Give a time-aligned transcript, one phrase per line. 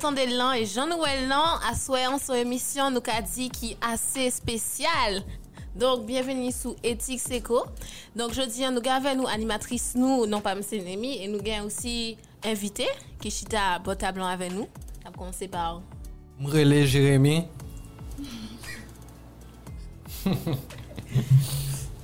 [0.00, 3.72] j'en entendais l'an et j'en nouvel l'an à soyons sur émission nous qu'a dit qui
[3.72, 5.22] est assez spéciale.
[5.76, 7.64] Donc, bienvenue sous Éthique Seco.
[8.16, 10.62] Donc, je dis, nous avons nous animatrice, nous, non pas M.
[10.72, 12.86] Nemi, et nous avons aussi invité,
[13.20, 14.66] qui chita Bota Blanc avec nous.
[15.04, 15.82] On va commencer par...
[16.38, 17.44] Mrele Jérémy.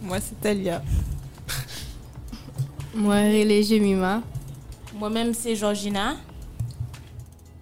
[0.02, 0.82] Moi, c'est Talia.
[2.94, 4.22] Moi, Relé Jemima.
[4.94, 6.16] Moi-même, c'est Georgina.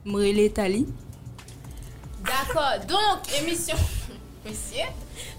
[0.05, 0.85] Mrele Tali.
[2.25, 3.81] D'akor, donk emisyon,
[4.45, 4.87] mesye,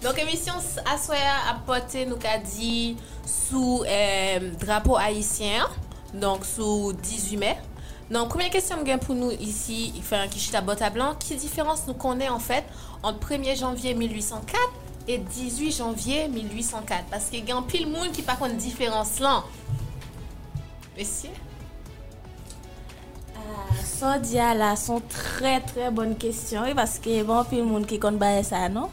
[0.03, 0.57] donk emisyon
[0.89, 2.95] aswaya apote nou ka di
[3.29, 5.65] sou eh, drapo haisyen,
[6.13, 7.53] donk sou 18 me.
[8.05, 11.97] Donk premye kesyon gen pou nou isi, ifen ki chita bota blan, ki diferans nou
[11.97, 17.65] konen an en fèt fait, an 1er janvye 1804 et 18 janvye 1804, paske gen
[17.69, 19.45] pil moun ki pa kon diferans lan.
[20.97, 21.33] Mesye?
[24.21, 26.63] Dia là, sont très très bonnes questions.
[26.75, 28.89] Parce que bon, puis le monde qui connaît ça, non?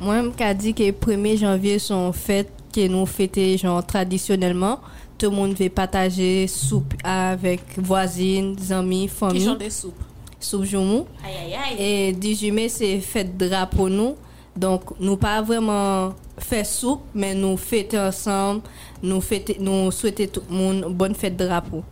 [0.00, 4.78] Moi, je dit que 1er janvier sont fêtes que nous fêtons genre, traditionnellement.
[5.18, 9.44] Tout le monde veut partager soupe avec voisines, amis, famille.
[9.44, 10.00] chante des soupes?
[10.38, 11.06] Soupe joumou.
[11.24, 12.08] Aïe aïe aïe.
[12.08, 14.14] Et 18 mai, c'est fête drapeau nous.
[14.56, 18.60] Donc, nous pas vraiment fait soupe, mais nous fêtons ensemble.
[19.02, 21.82] Nous, fêtons, nous souhaitons tout le monde bonne fête drapeau.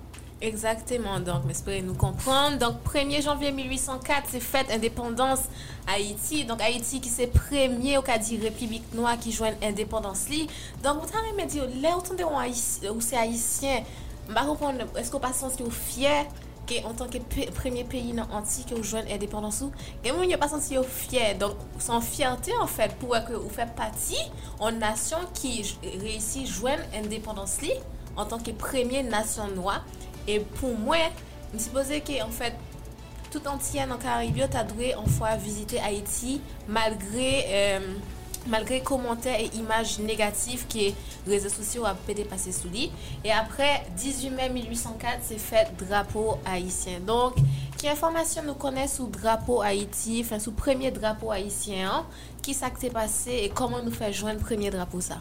[0.43, 2.59] Exactement, donc, j'espère nous comprendre.
[2.59, 5.41] Donc, 1er janvier 1804, c'est fête indépendance
[5.87, 6.45] Haïti.
[6.45, 10.47] Donc, Haïti qui c'est premier au cas dit République Noire qui joint indépendance li.
[10.83, 13.83] Donc, vous avez me dire, là, on Haïti- où c'est haïtien,
[14.97, 16.27] est-ce qu'on passe vous fier
[16.85, 17.19] en tant que
[17.53, 19.71] premier pays dans anti que vous joignez indépendance ou?
[20.05, 23.73] Et moi il pas senti fier donc sans fierté en fait pour que vous faites
[23.77, 24.19] partie
[24.59, 27.71] en nation qui réussit joindre indépendance li
[28.17, 29.85] en tant que première nation noire
[30.27, 30.97] et pour moi
[31.55, 32.55] je suppose que en fait
[33.31, 37.81] tout entier dans Caraïbes, tu as dû en fois visiter Haïti malgré euh,
[38.49, 40.95] malgré commentaires et images négatives que les
[41.27, 42.91] réseaux sociaux ont peut passer sous lui.
[43.25, 47.01] Et après 18 mai 1804, c'est fait drapeau haïtien.
[47.01, 47.35] Donc,
[47.79, 52.07] quelle information nous connaissons sous drapeau Haïti, enfin sous premier drapeau haïtien, hein?
[52.43, 55.17] qui s'est passé et comment nous faire joindre premier drapeau ça?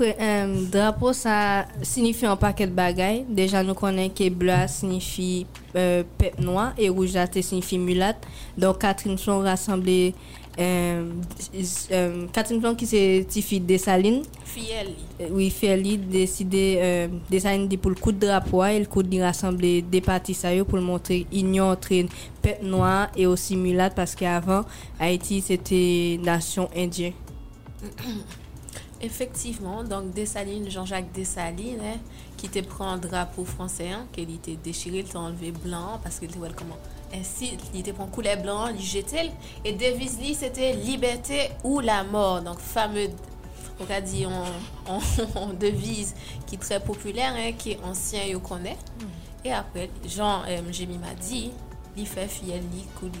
[0.00, 3.24] Euh, drapeau, ça signifie un paquet de bagailles.
[3.28, 5.46] Déjà, nous connaissons que bleu signifie
[5.76, 8.26] euh, peuple noir et rouge signifie mulâtre.
[8.56, 10.14] Donc, Catherine sont rassemblées.
[10.56, 11.10] Euh,
[11.90, 14.22] euh, Catherine Plon qui signifie Dessalines.
[14.44, 14.88] Fiel.
[15.30, 19.20] Oui, Feli décidé euh, Dessalines dit pour le coup de drapeau, et le coup de
[19.20, 21.88] rassembler des partis sérieux pour montrer union entre
[22.40, 24.62] peuple noir et aussi mulâtre parce qu'avant,
[25.00, 27.14] Haïti c'était nation indienne.
[29.04, 31.98] Effectivement, donc Dessalines, Jean-Jacques Dessalines, hein,
[32.38, 36.18] qui te prend un drapeau français, hein, qu'il était déchiré, il t'a enlevé blanc parce
[36.18, 36.78] qu'il était ouais, comment
[37.12, 39.30] ainsi, il te prend couleur blanc, il jetait
[39.62, 42.40] et devise c'était liberté ou la mort.
[42.40, 43.10] Donc fameux
[43.78, 44.24] on a dit
[45.36, 46.14] on, devise
[46.46, 48.78] qui est très populaire hein, qui est ancien et on connaît.
[49.44, 51.50] Et après Jean euh, Jémy m'a dit,
[51.94, 53.12] il fait fiel li couli.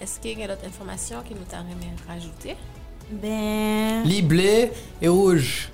[0.00, 1.66] Est-ce qu'il y a d'autres informations que nous t'avons
[2.06, 2.56] rajouter?
[3.10, 4.04] Ben...
[4.04, 4.68] Li bleu
[5.00, 5.70] et rouge.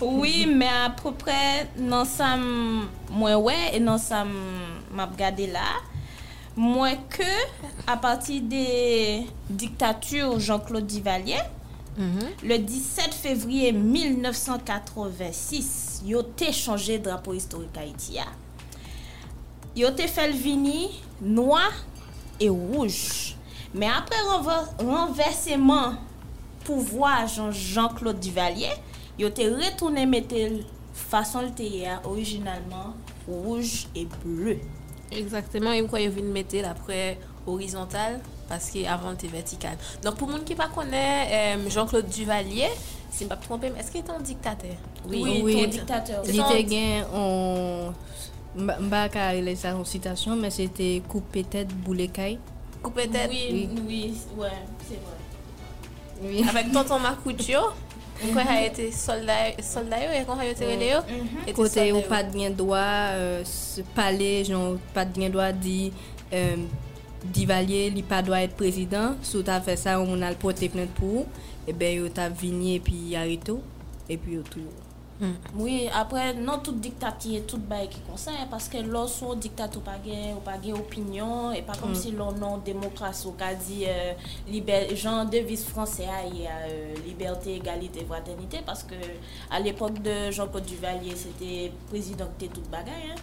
[0.00, 2.36] oui, mais à peu près, non, ça
[3.10, 4.24] moins ouais, et non, ça
[4.92, 5.60] m'a regardé là.
[6.56, 7.22] Moins que,
[7.86, 11.38] à partir des dictatures Jean-Claude Duvalier,
[11.98, 12.48] mm -hmm.
[12.48, 18.26] le 17 février 1986, yo te changé drapeau historique haïtien.
[19.76, 20.88] Yo te fait le vini
[21.20, 21.70] noir
[22.40, 23.34] e rouj.
[23.76, 24.18] Men apre
[24.80, 25.98] renverseman
[26.66, 28.74] pouvoi Jean-Claude Duvalier,
[29.20, 30.62] yo te retounen metel
[30.96, 32.94] fason lte ye orijinalman
[33.26, 34.58] rouj e bleu.
[35.14, 37.16] Exactement, yon kwa yo vin metel apre
[37.46, 38.18] horizontal
[38.50, 39.78] paske avan te vertikal.
[40.02, 40.94] Donk pou moun ki pa konen
[41.26, 42.74] euh, Jean-Claude Duvalier,
[43.12, 44.76] si m pap trompem, eske yon diktater?
[45.06, 46.22] Oui, yon oui, diktater.
[46.30, 47.10] Li te gen yon...
[47.20, 48.04] On...
[48.56, 52.38] Mba ka ele sa yon sitasyon, men se te koupe tet boule kay.
[52.80, 53.28] Koupe tet?
[53.32, 54.00] Oui, oui,
[54.38, 54.52] wè,
[54.88, 55.18] se wè.
[56.48, 57.66] Awek tonton Makoudjo,
[58.22, 61.04] mwen kon haye te solda yo, yon kon haye te rele yo.
[61.58, 62.88] Kote yo pat gen doa,
[63.98, 65.78] pale, jon pat gen doa di...
[67.26, 70.68] Di valye li pa doa et prezident, sou ta fe sa ou moun al pote
[70.70, 73.58] pnet pou ou, ebe eh yo ta vinye pi yarito,
[74.06, 74.85] epi yo tou yo.
[75.16, 75.36] Mm.
[75.56, 79.78] Oui, apre nan tout diktat ki e tout bay ki konsen, paske lò sou diktat
[79.78, 82.00] ou pa gen, ou pa gen opinyon, e pa kom mm.
[82.02, 87.54] si lò nan demokrasi ou ka di euh, jan devis franse a e euh, liberté,
[87.56, 88.98] égalité, fraternité, paske
[89.48, 93.14] al epok de Jean-Claude Duvalier, se te prezident te tout bagay,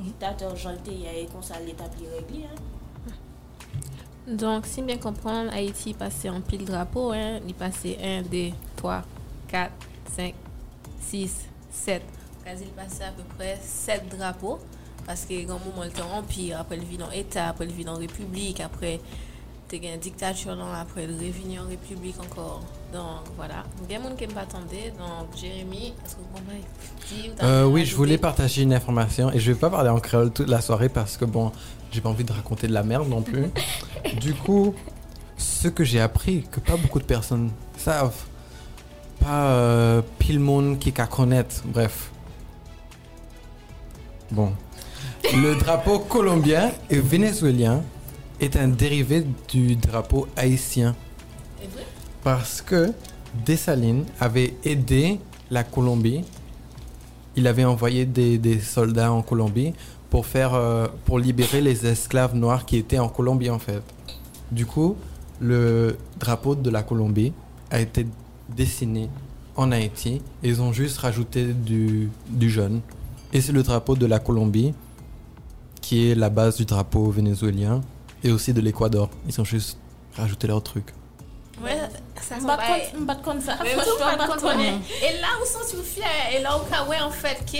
[0.00, 2.42] diktateur jolte ya e konsa l'etabli regli.
[4.26, 8.50] Donk, si mwen kompran, Haiti pase an pil drapo, li pase 1, 2,
[8.82, 8.98] 3,
[9.54, 10.45] 4, 5,
[11.10, 12.02] 6, 7.
[12.44, 14.58] Quasi il passait à peu près 7 drapeaux.
[15.06, 17.84] Parce que grand moment le temps empire, après le vit dans État, après le vit
[17.84, 19.00] dans République, après
[19.68, 22.62] tu as une dictature, après le revenu en République encore.
[22.92, 23.02] Donc
[23.36, 23.64] voilà.
[23.88, 24.92] Il y a des gens qui m'attendaient.
[24.98, 27.36] Donc Jérémy, est-ce que vous comprenez?
[27.42, 30.48] Euh, oui, je voulais partager une information et je vais pas parler en créole toute
[30.48, 31.52] la soirée parce que bon,
[31.92, 33.46] j'ai pas envie de raconter de la merde non plus.
[34.20, 34.74] du coup,
[35.36, 38.24] ce que j'ai appris, que pas beaucoup de personnes savent,
[39.20, 42.10] pas euh, pile monde qui qu'à connaître, bref.
[44.30, 44.52] Bon.
[45.34, 47.82] Le drapeau colombien et vénézuélien
[48.40, 50.94] est un dérivé du drapeau haïtien
[52.22, 52.92] parce que
[53.44, 55.20] Dessalines avait aidé
[55.50, 56.24] la Colombie.
[57.36, 59.74] Il avait envoyé des, des soldats en Colombie
[60.10, 63.82] pour faire euh, pour libérer les esclaves noirs qui étaient en Colombie en fait.
[64.50, 64.96] Du coup,
[65.40, 67.32] le drapeau de la Colombie
[67.70, 68.06] a été
[68.48, 69.08] dessiné
[69.56, 70.20] en Haïti.
[70.42, 72.80] et Ils ont juste rajouté du, du jaune.
[73.32, 74.74] Et c'est le drapeau de la Colombie
[75.80, 77.80] qui est la base du drapeau vénézuélien
[78.24, 79.08] et aussi de l'Équateur.
[79.28, 79.78] Ils ont juste
[80.16, 80.92] rajouté leur truc.
[81.62, 81.78] Ouais,
[82.20, 84.40] ça franchement, pas contente.
[84.40, 84.80] konnen.
[85.02, 86.04] Et là, où sont-ils fiers
[86.36, 87.56] Et là, où, en fait, que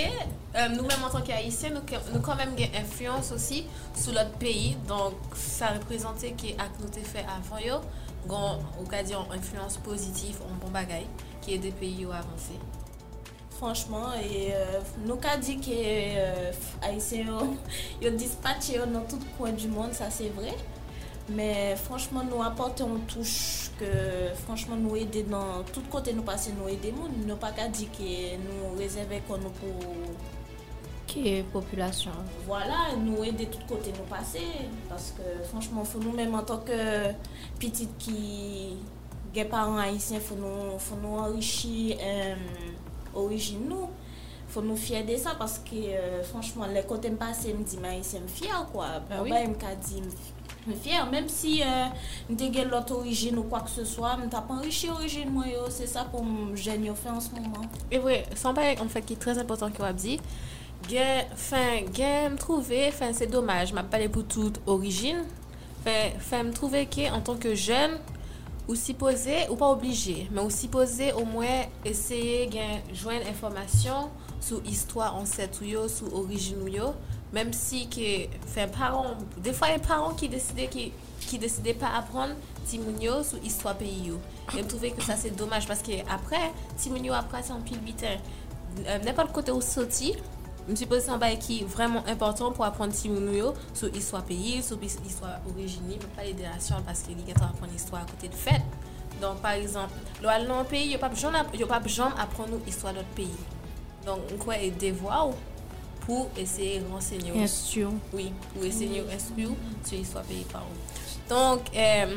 [0.57, 1.81] euh, nous-mêmes, en tant qu'Haïtiens, nous,
[2.13, 4.75] nous quand même avons influence aussi sur notre pays.
[4.87, 7.81] Donc, ça représentait que acte nous fait avant,
[8.29, 11.07] gon ou ka di an influence pozitif an bon bagay
[11.45, 12.57] ki e de peyi yo avanse?
[13.57, 15.77] Franchman, e, euh, nou ka di ki
[16.21, 17.41] euh, aise yo,
[18.03, 20.53] yo dispache yo nan tout kwen du moun, sa se vre.
[21.27, 23.89] Men franchman nou apote an touche ke
[24.45, 27.17] franchman nou ede nan tout kote nou pase nou ede moun.
[27.27, 28.11] Nou pa ka di ki
[28.45, 30.13] nou rezeve kon nou pou...
[31.07, 32.15] ki populasyon.
[32.47, 34.43] Voilà, nou e de tout kote nou pase,
[34.89, 36.77] paske franchman foun nou menm an tonke
[37.61, 38.77] pitit ki
[39.35, 42.47] gen paran haisyen, foun nou anrichi euh,
[43.17, 43.91] orijin nou,
[44.51, 45.83] foun nou fye de sa, paske
[46.31, 49.75] franchman le kote m pase m di ma haisyen m fyer kwa, mba m ka
[49.79, 50.33] di m fyer.
[50.75, 51.87] Fyer, menm si euh,
[52.27, 55.31] m te gen lot orijin ou kwa k se swa, m ta pan rishi orijin
[55.31, 57.69] mwen yo, se sa pou m jen yo fe an se mouman.
[57.87, 60.17] E vwe, san pa yon fèk ki trez impotant ki wap di,
[60.87, 65.23] gen, fin, gen, me trouver, fin, c'est dommage, m'a parlé pour toute origine,
[65.83, 67.99] fin, fin, me trouver que, en tant que jeune,
[68.67, 74.61] ou poser, ou pas obligé, mais ou poser, au moins, essayer, gen, joindre information sur
[74.65, 76.93] histoire ancêtre yo, sur origine yo,
[77.33, 81.39] même si que, fin, parents, des fois, les parents qui décidaient, qui, qui
[81.73, 82.33] pas apprendre,
[82.67, 84.19] Timounio sur histoire pays yo.
[84.57, 88.17] Et que ça c'est dommage parce que après, Timounio après c'est en pile bitin.
[88.85, 90.15] Euh, N'importe côté où sorti,
[90.67, 94.23] je me suis posé un bail qui est vraiment important pour apprendre Timounio sur histoire
[94.23, 98.01] pays, sur his- histoire origine, pas les des nations parce qu'il y a apprendre l'histoire
[98.01, 98.61] à côté de fête.
[99.21, 102.97] Donc par exemple, dans un pays, il n'y a pas besoin d'apprendre nous histoire de
[102.99, 103.31] notre pays.
[104.05, 105.29] Donc on croit et devoir
[106.01, 107.31] pour essayer de renseigner.
[107.41, 107.87] Institut.
[108.13, 109.49] Oui, pour essayer d'instruire
[109.85, 111.29] sur l'histoire pays par où.
[111.29, 112.15] Donc, euh,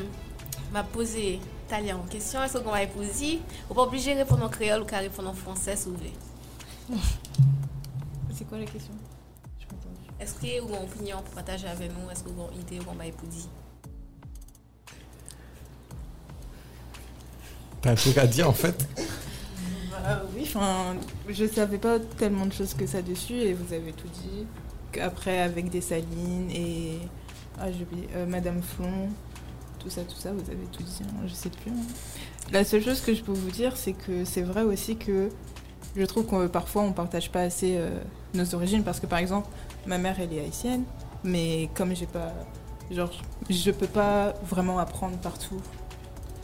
[0.72, 2.42] m'a posé Talia en question.
[2.44, 3.40] Est-ce qu'on va poser?
[3.68, 6.12] Ou pas obligé de répondre en créole ou qu'à répondre en français, si vous voulez.
[8.40, 8.94] C'est quoi la question?
[10.18, 13.04] Est-ce que vous avez pour partager avec nous Est-ce que vous avez une idée va
[13.04, 13.50] épouser
[17.82, 18.88] T'as un truc à dire en fait?
[19.90, 20.96] Bah oui, enfin,
[21.28, 24.46] je savais pas tellement de choses que ça dessus et vous avez tout dit.
[24.98, 26.98] Après, avec Dessalines et.
[27.58, 28.08] Ah, j'ai oublié.
[28.14, 29.10] euh, Madame Flon,
[29.78, 31.70] tout ça, tout ça, vous avez tout dit, hein, je sais plus.
[31.72, 31.84] hein.
[32.52, 35.28] La seule chose que je peux vous dire, c'est que c'est vrai aussi que
[35.96, 37.98] je trouve qu'on parfois on partage pas assez euh,
[38.34, 39.48] nos origines parce que par exemple,
[39.86, 40.84] ma mère elle est haïtienne,
[41.24, 42.32] mais comme j'ai pas.
[42.90, 43.10] Genre,
[43.48, 45.60] je peux pas vraiment apprendre partout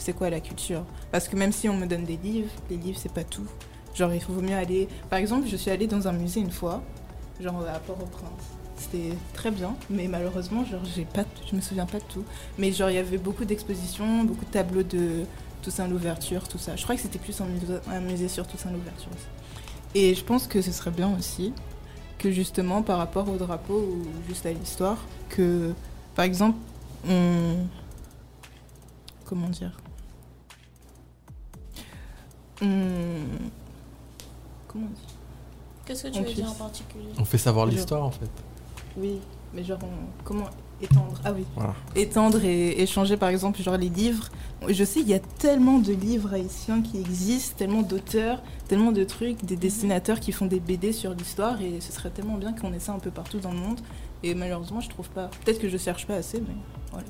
[0.07, 0.85] c'est quoi la culture.
[1.11, 3.47] Parce que même si on me donne des livres, les livres c'est pas tout.
[3.95, 4.89] Genre il vaut mieux aller.
[5.11, 6.81] Par exemple, je suis allée dans un musée une fois,
[7.41, 8.45] genre à Port-au-Prince.
[8.77, 12.25] C'était très bien, mais malheureusement, genre j'ai pas, je me souviens pas de tout.
[12.57, 15.25] Mais genre il y avait beaucoup d'expositions, beaucoup de tableaux de
[15.67, 16.77] Toussaint l'ouverture, tout ça.
[16.77, 19.27] Je crois que c'était plus un musée, un musée sur Toussaint l'ouverture aussi.
[19.97, 21.53] Et je pense que ce serait bien aussi
[22.19, 25.73] que justement par rapport au drapeau ou juste à l'histoire, que
[26.15, 26.57] par exemple
[27.09, 27.57] on
[29.25, 29.77] comment dire
[32.63, 33.25] on-
[34.69, 35.15] comment on dit
[35.85, 37.09] Qu'est-ce que tu veux dire en particulier?
[37.19, 38.31] On fait savoir l'histoire en fait.
[38.97, 39.21] Oui,
[39.53, 40.47] mais genre, on- comment
[40.83, 41.45] étendre Ah oui.
[41.55, 41.75] Voilà.
[41.95, 44.29] Étendre et échanger, par exemple, genre les livres.
[44.69, 49.05] Je sais, il y a tellement de livres haïtiens qui existent, tellement d'auteurs, tellement de
[49.05, 52.73] trucs, des dessinateurs qui font des BD sur l'histoire, et ce serait tellement bien qu'on
[52.73, 53.81] ait ça un peu partout dans le monde.
[54.23, 55.31] Et malheureusement, je trouve pas.
[55.45, 56.55] Peut-être que je cherche pas assez, mais
[56.91, 57.07] voilà.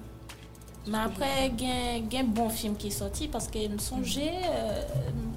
[0.88, 4.34] Mais après, il y a un bon film qui est sorti parce que me songeait,
[4.48, 4.82] euh,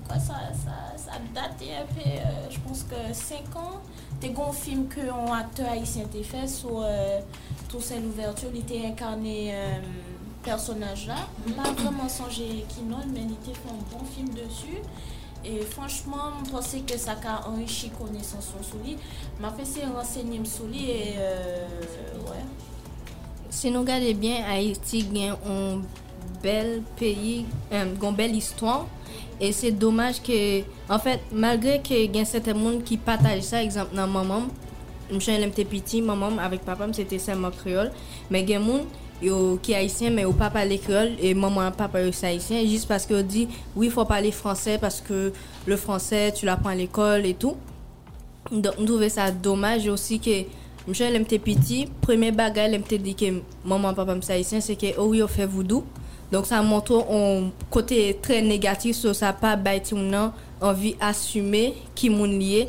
[0.10, 3.78] pas, sa, sa, sa date epè, euh, jpons ke 5 an,
[4.20, 7.22] te gon film ke an akte haisyen te fè sou euh,
[7.70, 9.86] tou sel ouverture, li te inkarne euh,
[10.46, 11.22] personaj la.
[11.46, 14.82] Mpa vreman sonje ki non, men li te fè an bon film desu.
[15.46, 18.98] E franchman, mpwase ke sa ka anwishi kone san son sou li.
[19.40, 21.14] Ma fè se rensegne m sou li, e
[22.26, 22.42] wè.
[22.42, 22.68] Euh,
[23.50, 25.50] se nou gade bien, Haiti gen an...
[25.54, 26.06] On...
[26.42, 28.88] bel pays, euh, une belle histoire.
[29.40, 33.64] Et c'est dommage que, en fait, malgré qu'il y a certains monde qui partagent ça,
[33.64, 34.44] exemple, dans maman,
[35.12, 37.92] je suis un petit, maman avec papa, c'était seulement créole.
[38.30, 38.82] Mais il y a des gens
[39.22, 43.06] yo, qui haïtien, mais au pas parler créole, et maman papa c'est haïtien, juste parce
[43.06, 45.32] qu'on dit, oui, il faut parler français parce que
[45.66, 47.56] le français, tu l'apprends à l'école et tout.
[48.52, 50.46] Donc, je trouvais ça dommage aussi que
[50.90, 53.26] Monsieur l'aime petit, premier bagage l'aime dit que
[53.64, 55.84] maman papa me haïtien c'est que oh oui on fait voodoo.
[56.32, 59.58] Donc ça montre un côté très négatif sur ça pas
[59.94, 60.32] non
[60.62, 62.68] envie assumer qui moun lié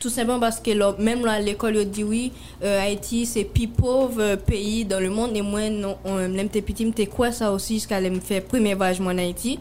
[0.00, 3.48] tout simplement parce que là, même là, à l'école, dit oui, euh, Haïti, c'est le
[3.48, 5.36] plus pauvre euh, pays dans le monde.
[5.36, 9.00] Et moi, non, on l'aime petit, m'était quoi ça aussi, jusqu'à me faire premier voyage
[9.00, 9.58] en Haïti.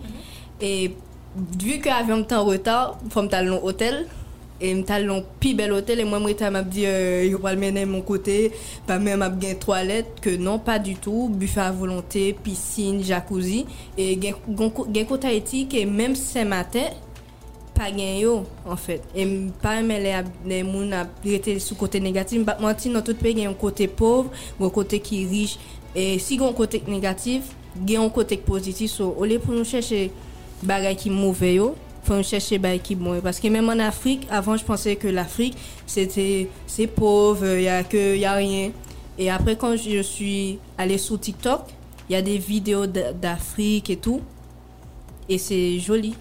[0.62, 0.92] Et
[1.60, 1.90] vu que
[2.22, 4.08] était en retard, il faut me dans l'hôtel.
[4.62, 6.00] Et je suis allé dans plus bel hôtel.
[6.00, 8.52] Et moi, je m'a dit, euh, il va le mener mon côté.
[8.88, 10.20] Pas même à une toilette.
[10.22, 11.30] Que non, pas du tout.
[11.30, 13.66] Buffet à volonté, piscine, jacuzzi.
[13.98, 14.20] Et
[14.58, 16.86] un côté Haïti que même ce matin,
[17.74, 19.02] pas gagné yo, en fait.
[19.16, 19.28] Et
[19.62, 20.16] pas aimer les,
[20.48, 22.46] les moun a été sous côté négatif.
[22.46, 24.32] Pas mentir, dans tout pays, un côté pauvre,
[24.62, 25.58] un côté qui riche.
[25.94, 27.44] Et si un côté négatif,
[27.76, 28.92] a un côté positif.
[28.92, 30.12] So, au lieu pour nous chercher
[30.64, 31.60] bagay qui mauvais
[32.14, 33.20] nous chercher qui bon.
[33.22, 37.68] Parce que même en Afrique, avant, je pensais que l'Afrique, c'était, c'est pauvre, il y
[37.68, 38.72] a que, y a rien.
[39.18, 41.62] Et après, quand je suis allée sur TikTok,
[42.10, 44.22] il y a des vidéos d'Afrique et tout.
[45.28, 46.16] Et c'est joli.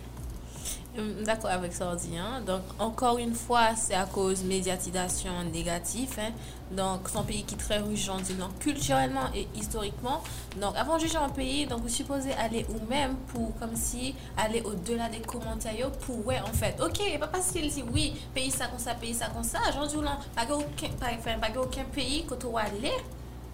[0.97, 2.41] Hum, D'accord avec dit, hein.
[2.47, 6.13] Donc, encore une fois, c'est à cause médiatisation négative.
[6.19, 6.31] hein.
[6.71, 10.23] Donc, c'est un pays qui est très riche, dis, donc, culturellement et historiquement.
[10.61, 14.15] Donc, avant de juger un pays, donc, vous supposez aller ou même pour, comme si,
[14.37, 18.53] aller au-delà des commentaires pour, ouais, en fait, ok, pas parce qu'il dit, oui, pays
[18.53, 21.39] ça comme ça, pays ça comme ça, j'en dis, non, pas que aucun, pas, enfin,
[21.41, 22.93] pas que aucun pays, on va aller,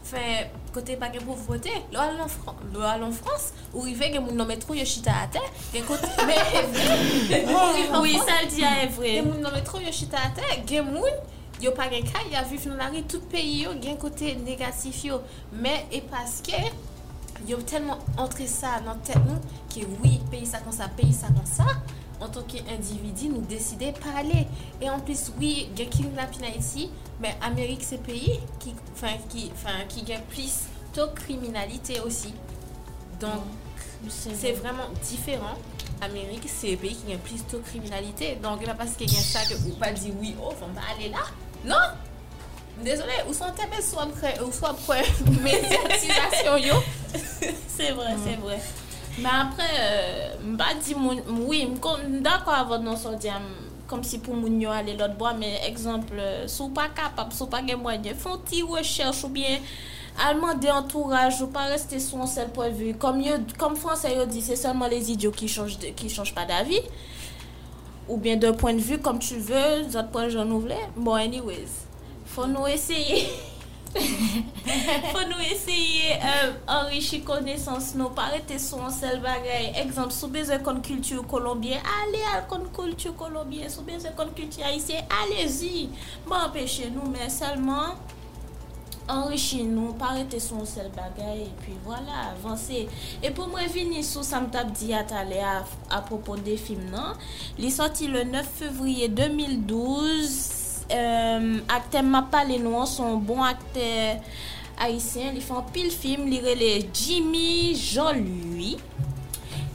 [0.07, 4.75] Fè, kote pa gen povrote, lo al an Frans, ou rive gen moun nan metro
[4.75, 5.43] yo chita a te,
[5.75, 6.87] gen kote, me evre,
[8.03, 10.89] oui, sa l di a evre, gen moun nan metro yo chita a te, gen
[10.89, 11.21] moun,
[11.61, 15.05] yo pa gen kay, ya viv nan la ri, tout peyi yo, gen kote negatif
[15.05, 15.21] yo,
[15.53, 16.65] me e paske,
[17.49, 19.37] yo telman entre sa nan tet nou,
[19.73, 21.69] ki oui, peyi sa kon sa, peyi sa kon sa,
[22.21, 24.47] En tant qu'individu, nous décider pas aller.
[24.81, 29.15] Et en plus, oui, il y a kidnapping Haïti, mais Amérique, c'est pays qui, enfin,
[29.31, 32.35] qui, enfin, qui gagne plus de criminalité aussi.
[33.21, 33.43] Donc,
[34.09, 35.57] c'est vraiment différent.
[36.03, 38.37] Amérique, c'est un pays qui a plus de criminalité.
[38.43, 40.83] Donc, là, parce qu'il y a ça que vous pas dit oui, oh, on va
[40.95, 41.25] aller là.
[41.65, 41.97] Non!
[42.83, 44.09] Désolé, ou sont tapés soit
[44.47, 45.05] ou soit prêt,
[45.43, 46.75] médiatisation, yo?
[47.69, 48.61] C'est vrai, c'est vrai.
[49.19, 53.49] Men apre, euh, mba di moun, oui, mda kwa avon non so di am,
[53.91, 57.51] kom si pou moun yo ale lot bo, men ekzample, euh, sou pa kapap, sou
[57.51, 59.59] pa gen mwenye, fon ti wechers ou bien
[60.29, 62.95] alman de entouraj ou pa reste sou an sel prevu.
[63.03, 63.19] Kom,
[63.59, 66.79] kom franse yo di, se seman les idyo ki chanj pa davi,
[68.07, 71.19] ou bien de point de vu, kom tu ve, zot point jan nou vle, bon
[71.19, 71.83] anyways,
[72.31, 73.27] fon nou eseye.
[73.91, 80.61] Fon nou eseye euh, enrichi konesans nou Parete sou an sel bagay Ekzamp sou beze
[80.67, 86.31] kon kultur kolombien Ale al kon kultur kolombien Sou beze kon kultur haisyen Alezi, mwen
[86.31, 87.99] bon, apèche nou Men selman
[89.11, 94.07] enrichi nou Parete sou an sel bagay E pi wala avanse E pou mwen vini
[94.07, 95.59] sou samtap diyat ale A,
[95.91, 97.19] a propos de film nan
[97.59, 100.60] Li sorti le 9 fevriye 2012
[100.93, 104.17] euh, acteur m'a parlé nous son bon acteur
[104.79, 106.29] haïtien ils font pile film.
[106.29, 108.79] Il les Jimmy Jean-Louis.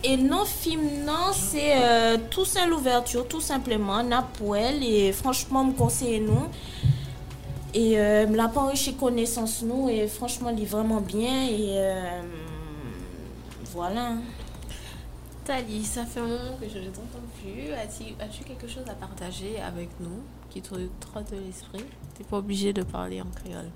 [0.04, 4.04] Et non film non c'est euh, tout seul l'ouverture tout simplement.
[4.04, 6.48] Napoel et franchement me conseille nous.
[7.74, 12.22] Et euh, l'a pas enrichi connaissance nous et franchement il est vraiment bien et euh,
[13.74, 14.14] voilà.
[15.44, 17.25] Tali, ça fait un moment que je ne t'entends
[17.78, 21.84] As-tu as-tu quelque chose à partager avec nous qui te trotte l'esprit?
[22.16, 23.70] Tu n'es pas obligé de parler en créole.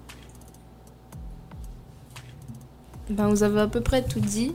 [3.09, 4.53] Ben, vous avez à peu près tout dit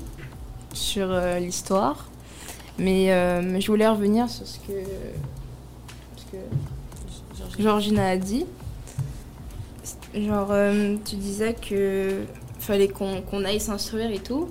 [0.72, 2.08] sur euh, l'histoire.
[2.78, 4.72] Mais euh, je voulais revenir sur ce que,
[6.16, 6.24] ce
[7.56, 8.46] que Georgina a dit.
[10.14, 12.24] Genre, euh, tu disais que
[12.58, 14.48] fallait qu'on aille s'instruire et tout.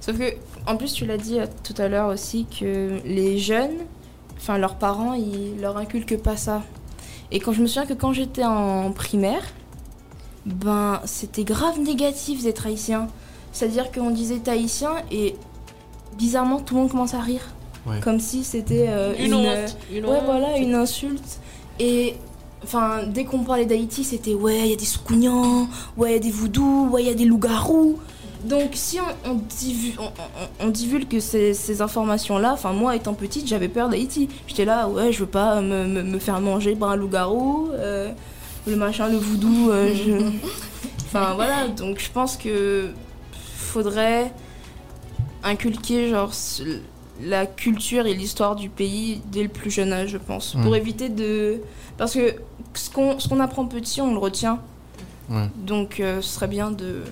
[0.00, 0.34] Sauf que,
[0.66, 3.76] en plus, tu l'as dit tout à l'heure aussi que les jeunes,
[4.40, 6.62] enfin leurs parents, ils leur inculquent pas ça.
[7.30, 9.42] Et quand je me souviens que quand j'étais en primaire,
[10.46, 13.08] ben c'était grave négatif d'être haïtien.
[13.52, 15.36] C'est-à-dire qu'on disait t'es haïtien et
[16.16, 17.42] bizarrement tout le monde commence à rire.
[17.86, 18.00] Ouais.
[18.00, 20.24] Comme si c'était euh, Une honte, une ouais, honte.
[20.24, 21.38] voilà, une insulte.
[21.78, 22.16] Et
[22.62, 25.66] enfin, dès qu'on parlait d'Haïti, c'était ouais, il y a des soukounians,
[25.96, 27.98] ouais, il y a des voodoo, ouais, il y a des loups-garous.
[28.44, 33.14] Donc si on, on, divu- on- on- on divulgue ces, ces informations-là, enfin moi étant
[33.14, 34.28] petite, j'avais peur d'Haïti.
[34.46, 38.10] J'étais là, ouais, je veux pas me, me- me faire manger par un loup-garou, euh,
[38.66, 39.70] le machin, le voodoo.
[39.70, 40.12] euh, je...
[41.12, 42.90] Enfin voilà, donc je pense que
[43.56, 44.32] faudrait
[45.42, 46.30] inculquer genre
[47.22, 50.62] la culture et l'histoire du pays dès le plus jeune âge, je pense, Mm.
[50.62, 51.60] pour éviter de
[51.98, 52.34] parce que
[52.74, 54.60] ce qu'on ce qu'on apprend petit, on le retient.
[55.28, 55.48] Ouais.
[55.56, 57.02] Donc euh, ce serait bien de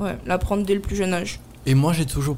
[0.00, 1.40] ouais, l'apprendre dès le plus jeune âge.
[1.66, 2.36] Et moi, j'ai toujours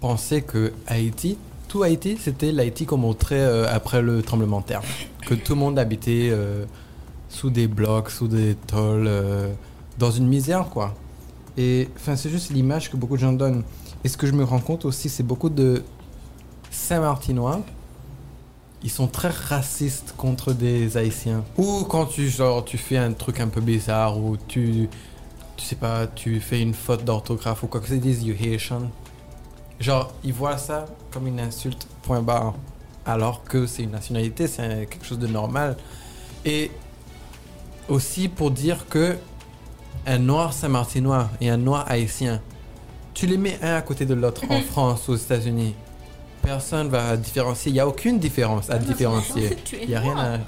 [0.00, 4.82] pensé que Haïti, tout Haïti, c'était l'Haïti qu'on montrait euh, après le tremblement de terre.
[5.26, 6.64] Que tout le monde habitait euh,
[7.28, 9.52] sous des blocs, sous des tôles, euh,
[9.98, 10.94] dans une misère, quoi.
[11.56, 13.62] Et c'est juste l'image que beaucoup de gens donnent.
[14.02, 15.82] Et ce que je me rends compte aussi, c'est beaucoup de
[16.70, 17.60] Saint-Martinois.
[18.82, 21.44] Ils sont très racistes contre des Haïtiens.
[21.58, 24.88] Ou quand tu, genre, tu fais un truc un peu bizarre, ou tu,
[25.60, 28.24] tu sais pas, tu fais une faute d'orthographe ou quoi que ce soit, ils disent
[28.24, 28.90] you Haitian.
[29.78, 32.54] Genre, ils voient ça comme une insulte, point barre.
[33.04, 35.76] Alors que c'est une nationalité, c'est quelque chose de normal.
[36.46, 36.70] Et
[37.88, 39.18] aussi pour dire que
[40.06, 42.40] un noir saint-martinois et un noir haïtien,
[43.12, 45.74] tu les mets un à côté de l'autre en France ou aux États-Unis.
[46.40, 47.70] Personne va différencier.
[47.70, 49.58] Il n'y a aucune différence à différencier.
[49.62, 50.38] Tu es Il n'y a rien à.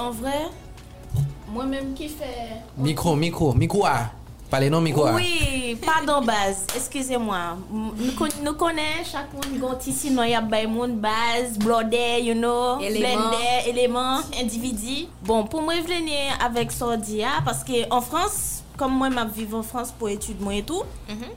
[0.00, 0.48] En vrai,
[1.52, 2.62] moi-même qui fais.
[2.78, 4.12] Micro, micro, micro A.
[4.56, 5.06] Parlez non, Miko.
[5.12, 6.64] Oui, pardon, base.
[6.74, 7.58] Excusez-moi.
[7.70, 13.66] Nous connaissons chaque monde gonti sinon y a bay monde base, blodé, you know, blendé,
[13.68, 15.08] élément, individu.
[15.22, 19.62] Bon, pour moi venir avec Sordia parce que en France, comme moi m'a vivre en
[19.62, 20.84] France pour études moi et tout.
[21.06, 21.32] Mm -hmm.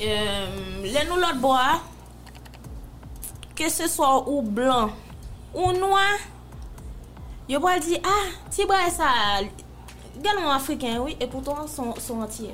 [0.00, 1.82] euh, les nous l'autre bois
[3.54, 4.88] que ce soit ou blanc
[5.54, 6.16] ou noir,
[7.46, 8.62] yo pas dire ah, ti
[8.96, 9.04] ça
[10.22, 12.52] Gen nou Afriken, oui, e pouton son, son antye.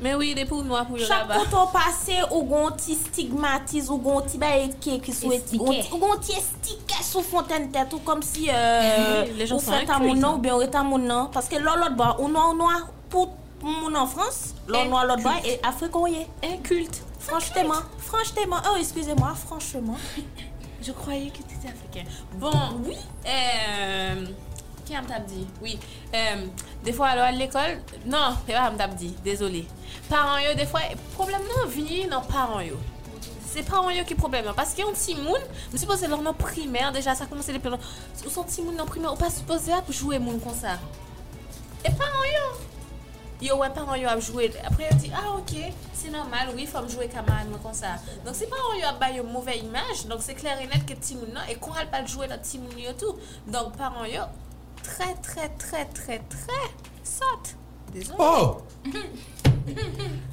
[0.00, 1.36] Men oui, depou nou apou yo la ba.
[1.36, 5.60] Chak pouton pase, ou gon ti stigmatize, ou gon ti baye ke ki sou eti.
[5.60, 10.38] Ou gon ti estike sou fonten tet, ou kom si euh, ou feta moun nan
[10.38, 11.28] ou ben ou eta moun nan.
[11.34, 13.28] Paske lor lot ba, ou non, nou nou apou
[13.60, 16.24] moun an Frans, lor nou lot ba, e Afrikan ye.
[16.48, 17.04] Inculte.
[17.20, 19.98] Franchement, franchement, oh excusez-moi, franchement.
[20.82, 22.08] Je croyais que tu étais africain.
[22.38, 22.50] Bon,
[22.86, 22.96] oui.
[23.26, 24.24] Euh...
[24.84, 25.46] qui a dit?
[25.60, 25.78] Oui.
[26.14, 26.46] Euh,
[26.84, 29.14] des fois, alors à l'école, non, c'est pas t'a dit.
[29.24, 29.66] Désolé.
[30.08, 30.80] Parents, yo, des fois,
[31.14, 32.76] problème non vient dans parents yo.
[33.46, 34.52] C'est parents yo qui problème là.
[34.54, 37.46] parce qu'il y a un petit monde, je suppose leur nom primaire déjà ça commence
[37.48, 37.82] depuis longtemps.
[38.24, 40.78] Ou son petit monde dans primaire, ou pas supposé à jouer monde comme ça.
[41.84, 42.60] Et parents yo
[43.42, 44.52] Yo, ouais, parents yo a joué.
[44.64, 45.56] Après, yo dit, ah, ok,
[45.94, 47.96] c'est normal, oui, faut jouer comme ça.
[48.24, 50.06] Donc, c'est parents yo a ba une mauvaise image.
[50.06, 52.58] Donc, c'est clair et net que petit moun nan, et qu'on pas jouer dans petit
[52.58, 53.16] moun tout.
[53.46, 54.22] Donc, parents yo,
[54.96, 56.70] très, très, très, très, très,
[57.04, 57.54] saute.
[57.92, 58.16] Désolé.
[58.18, 58.56] Oh!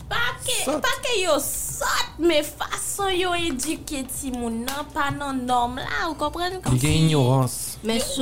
[0.10, 0.80] Pas que, Sot.
[0.80, 1.86] pas que yo sot,
[2.18, 6.60] mais façon yo éduquer ti moun nan, pas nan norme là, vous comprenez?
[6.64, 7.78] Comme Il y a si- ignorance.
[7.84, 8.20] Mais pas- si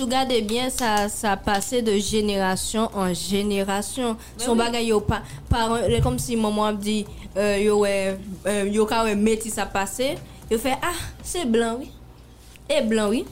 [0.00, 4.16] vous regardez bien, ça, ça passait de génération en génération.
[4.38, 4.58] Son oui.
[4.58, 7.04] bagay yo pas, parents, c'est comme si maman a dit,
[7.36, 10.16] euh, yo ouais, euh, yo ka ouais métis à passer.
[10.50, 11.90] Yo fait, ah, c'est blanc, oui.
[12.70, 13.26] Et blanc, oui.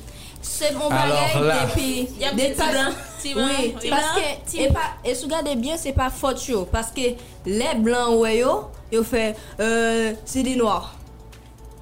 [0.46, 1.66] C'est mon Alors bagay là.
[1.66, 2.08] depuis.
[2.20, 2.90] Y a blanc,
[3.24, 6.66] Oui, parce que, et, pas, et si vous regardez bien, c'est pas faute yo.
[6.70, 7.00] Parce que
[7.46, 10.94] les blancs, ouais, yo, yo fait, euh, c'est des noirs.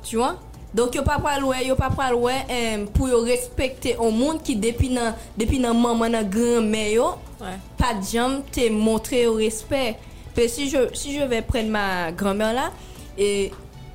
[0.04, 0.36] Tu vois?
[0.72, 4.42] Donc, yo pas pral ouais, yo pas pral ouais, euh, pour yo respecter un monde
[4.42, 7.06] qui depuis nan, depuis nan maman nan grand-mère yo,
[7.40, 7.58] Ouais.
[7.76, 9.96] pas de jambe te montrer au respect.
[10.34, 12.70] Puis si je, si je vais prendre ma grand-mère là,
[13.18, 13.50] et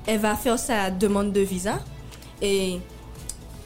[0.06, 1.78] elle va faire sa demande de visa,
[2.42, 2.78] et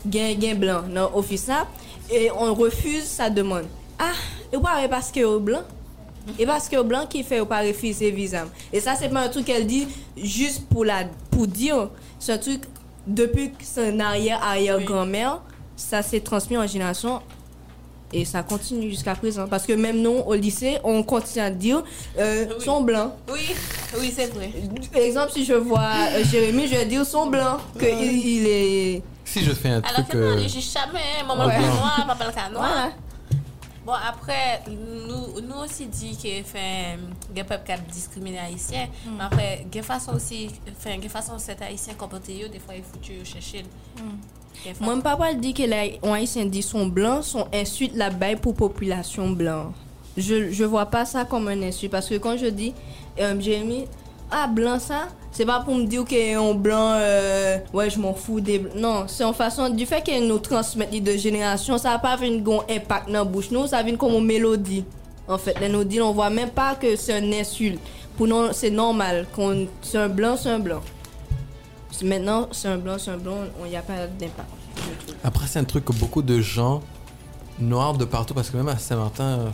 [0.06, 1.66] gain, gain blanc dans l'office là,
[2.10, 3.64] et on refuse sa demande.
[3.98, 4.12] Ah,
[4.52, 5.62] et pas parce que est blanc.
[6.38, 8.44] Et parce que blanc qui fait pas refuser visa.
[8.72, 11.88] Et ça c'est pas un truc qu'elle dit juste pour la pour dire,
[12.18, 12.62] c'est un truc
[13.06, 15.40] depuis que c'est une arrière-arrière-grand-mère,
[15.76, 17.20] ça s'est transmis en génération
[18.12, 19.48] et ça continue jusqu'à présent.
[19.48, 21.82] Parce que même nous, au lycée, on continue à dire
[22.18, 22.64] euh, Oui.
[22.64, 23.10] sont blancs.
[23.32, 23.40] Oui,
[23.98, 24.52] oui, c'est vrai.
[24.94, 25.80] Exemple, si je vois
[26.14, 29.02] euh, Jérémy, je vais dire son blanc, que il, il est.
[29.32, 30.08] Si je fais un Alors truc.
[30.08, 31.58] que non, euh, les j'ai jamais, maman Ouais.
[31.58, 32.54] le noir, papa le.
[32.58, 32.90] Voilà.
[33.84, 36.98] Bon, après, nous, nous aussi dit que fait
[37.34, 38.86] des peuples qui discriminent les haïtiens.
[39.18, 42.32] Mais après, il y a façon aussi, enfin, il y a façon cet haïtien comporter,
[42.38, 43.64] yo, des fois il faut que tu chercher.
[44.64, 48.10] Des fois- Moi, mon papa dit que les Haïtiens dit sont blancs, sont insulte la
[48.10, 49.72] baille pour population blanc.
[50.16, 52.74] Je je vois pas ça comme un insulte parce que quand je dis
[53.18, 53.86] euh, Jérémy,
[54.30, 58.14] ah blanc ça, c'est pas pour me dire que on blanc, euh, ouais je m'en
[58.14, 58.76] fous des blancs.
[58.76, 62.28] Non, c'est en façon du fait que nous transmettent de génération, ça a pas fait
[62.28, 64.84] un impact dans la bouche nous, ça vient comme une mélodie.
[65.26, 67.80] En fait, les nous on voit même pas que c'est un insulte.
[68.16, 70.80] Pour nous, c'est normal qu'on c'est un blanc, c'est un blanc.
[72.02, 74.48] Maintenant, c'est un blanc, c'est un blanc, il n'y a pas d'impact.
[75.22, 76.80] Après, c'est un truc que beaucoup de gens
[77.58, 79.48] noirs de partout, parce que même à Saint-Martin, euh,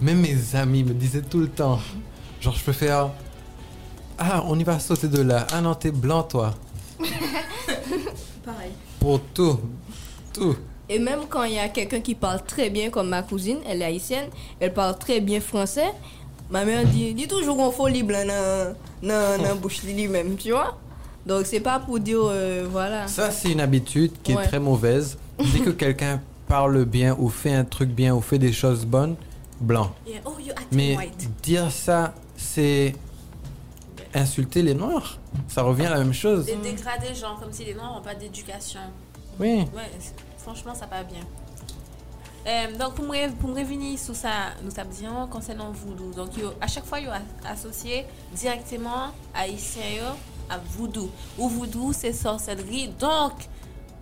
[0.00, 1.78] même mes amis me disaient tout le temps,
[2.40, 3.10] genre, je peux faire,
[4.18, 5.46] ah, on y va sauter de là.
[5.52, 6.54] Ah non, t'es blanc, toi.
[8.44, 8.72] Pareil.
[9.00, 9.58] Pour tout,
[10.32, 10.56] tout.
[10.88, 13.82] Et même quand il y a quelqu'un qui parle très bien, comme ma cousine, elle
[13.82, 14.26] est haïtienne,
[14.58, 15.90] elle parle très bien français,
[16.50, 20.78] ma mère dit, dit toujours qu'on faut libre dans dans bouche lui-même, tu vois.
[21.26, 23.06] Donc c'est pas pour dire, euh, voilà.
[23.06, 24.42] Ça, c'est une habitude qui Ouais.
[24.44, 25.18] est très mauvaise.
[25.38, 29.14] Dès que quelqu'un parle bien ou fait un truc bien ou fait des choses bonnes,
[29.60, 29.92] blanc.
[30.06, 30.20] Yeah.
[30.24, 30.32] Oh,
[30.72, 31.28] Mais white.
[31.42, 32.94] dire ça, c'est
[34.14, 35.18] insulter les noirs.
[35.48, 36.46] Ça revient à la même chose.
[36.46, 38.80] Des dégrader gens comme si les noirs n'ont pas d'éducation.
[39.38, 39.60] Oui.
[39.74, 39.90] Ouais,
[40.38, 41.20] franchement, ça va bien.
[42.46, 46.12] Euh, donc, pour me, pour me revenir sur ça, nous avons dit concernant voodoo.
[46.12, 50.04] Donc, yo, à chaque fois, il a associé directement haïtien yo
[50.48, 51.10] à voodoo.
[51.36, 52.88] Ou voodoo, c'est sorcellerie.
[52.98, 53.32] Donc,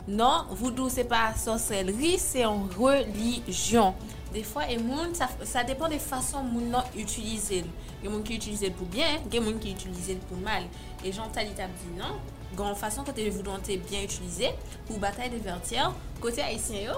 [0.07, 3.95] non, voodoo, c'est pas sorcellerie, c'est en religion.
[4.37, 7.65] Des fois, et moun, ça, ça dépend des façons moun nan utiliser.
[8.03, 10.37] Il y a moun qui utilise pour bien, il y a moun qui utilise pour
[10.37, 10.65] mal.
[11.03, 12.19] Et Jean Tali t'a dit non.
[12.55, 14.51] Gon façon côté voodoo t'es bien utilisé
[14.87, 15.91] pour bataille des vertières.
[16.21, 16.93] Côté haïtien yo,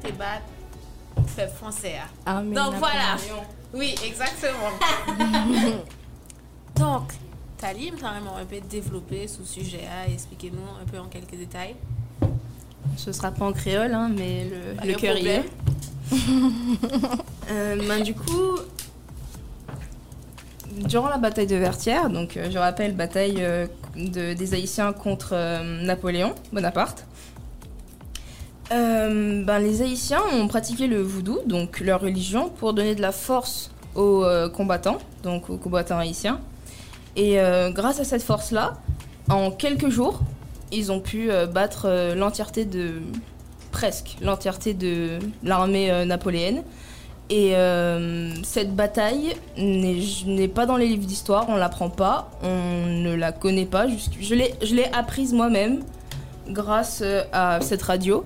[0.00, 0.40] t'es bat
[1.34, 1.96] peuple français.
[2.24, 2.40] ah.
[2.40, 3.16] Donc voilà.
[3.74, 4.70] Oui, exactement.
[6.76, 7.14] Donc,
[7.58, 11.74] Tali, me vraiment un peu développé ce sujet et expliquez-nous un peu en quelques détails.
[12.96, 15.44] Ce sera pas en créole, hein, mais le, le cœur y est.
[17.50, 18.58] Euh, ben, du coup,
[20.76, 23.66] durant la bataille de Vertières, donc euh, je rappelle, bataille euh,
[23.96, 25.34] de- des Haïtiens contre
[25.84, 27.06] Napoléon Bonaparte,
[28.70, 33.70] ben, les Haïtiens ont pratiqué le voodoo, donc leur religion, pour donner de la force
[33.94, 36.40] aux combattants, donc aux combattants haïtiens.
[37.14, 37.38] Et
[37.70, 38.74] grâce à cette force-là,
[39.30, 40.20] en quelques jours,
[40.72, 43.00] ils ont pu battre l'entièreté de
[43.76, 46.62] presque l'entièreté de l'armée euh, napoléenne.
[47.28, 53.14] Et euh, cette bataille n'est pas dans les livres d'histoire, on l'apprend pas, on ne
[53.14, 53.86] la connaît pas.
[54.18, 55.80] Je l'ai apprise moi-même
[56.48, 58.24] grâce euh, à cette radio.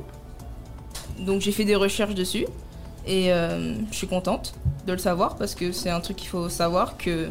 [1.19, 2.47] Donc j'ai fait des recherches dessus
[3.07, 4.55] et euh, je suis contente
[4.87, 7.29] de le savoir parce que c'est un truc qu'il faut savoir que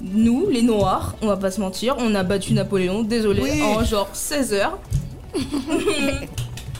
[0.00, 3.62] nous, les Noirs, on va pas se mentir, on a battu Napoléon, désolé, Oui.
[3.62, 4.78] en genre 16 heures.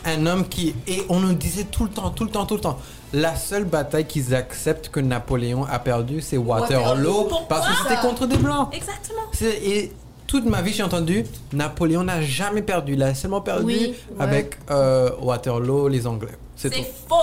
[0.05, 0.75] Un homme qui.
[0.87, 2.77] Et on nous disait tout le temps, tout le temps, tout le temps.
[3.13, 7.29] La seule bataille qu'ils acceptent que Napoléon a perdu, c'est Waterloo.
[7.49, 8.69] Parce que c'était contre des blancs.
[8.73, 9.21] Exactement.
[9.33, 9.93] C'est- Et
[10.27, 12.93] toute ma vie, j'ai entendu Napoléon n'a jamais perdu.
[12.93, 14.21] Il a seulement perdu Oui, ouais.
[14.23, 16.37] avec euh, Waterloo, les Anglais.
[16.55, 17.15] C'est faux.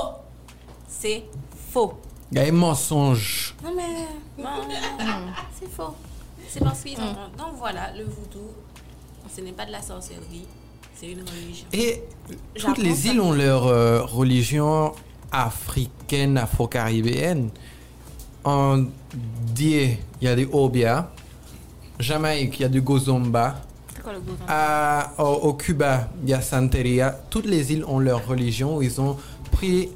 [0.89, 1.25] C'est
[1.73, 1.95] faux.
[2.31, 3.55] Il y a un mensonge.
[3.63, 4.49] Non mais non,
[5.61, 5.95] c'est faux.
[6.49, 7.13] C'est parce qu'ils ont.
[7.37, 8.51] Donc voilà, le voodoo,
[9.35, 10.47] ce n'est pas de la sorcellerie,
[11.03, 11.67] c'est une religion.
[11.73, 12.03] Et
[12.55, 14.93] toutes les îles ont leur euh, religion
[15.33, 17.51] africaine, afro-caribéenne.
[18.45, 18.85] En
[19.55, 21.11] Die, il y a des Obia.
[21.99, 23.61] Jamaïque, il y a du Gozomba.
[23.95, 27.19] C'est quoi le gouvernement À- au, au Cuba, il y a Santeria.
[27.31, 28.81] Toutes les îles ont leur religion.
[28.83, 29.17] Ils ont
[29.53, 29.91] pris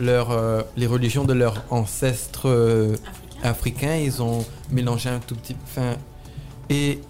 [0.00, 3.96] leur, euh, les religions de leurs ancêtres euh, africain africains.
[3.96, 5.54] Ils ont mélangé un tout petit.
[5.64, 5.94] Enfin,
[6.68, 7.00] et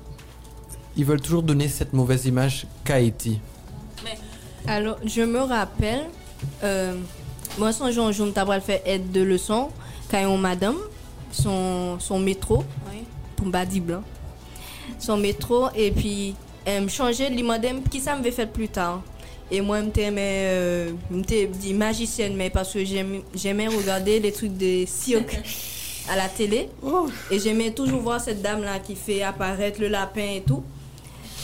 [0.96, 3.40] ils veulent toujours donner cette mauvaise image qu'Haïti.
[4.66, 6.04] Alors, je me rappelle,
[6.62, 6.94] euh,
[7.58, 9.70] moi, son jour, je me t'avais fait aide de leçon,
[10.10, 10.76] quand on madame,
[11.30, 13.04] son, son métro, Oui.
[13.36, 14.02] pour dire blanc,
[14.98, 17.36] son métro, et puis, elle me changeait, elle
[17.90, 19.02] qui ça me fait faire plus tard?
[19.50, 19.90] Et moi, je me
[21.46, 25.40] dit magicienne, mais parce que j'aime- j'aimais regarder les trucs de cirque
[26.10, 26.68] à la télé.
[27.30, 30.62] Et j'aimais toujours voir cette dame-là qui fait apparaître le lapin et tout.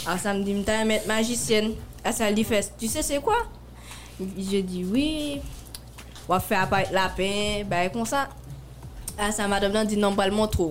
[0.06, 1.72] Alors ça me dit, m'ta mettre magicienne.
[2.04, 3.36] Ah, ça fait, tu sais c'est quoi?
[4.20, 5.40] Je dis oui.
[6.28, 8.28] On va faire apparaître la peine, ben comme ça.
[9.18, 10.64] Ah, ça m'a dit non, pas le montrer.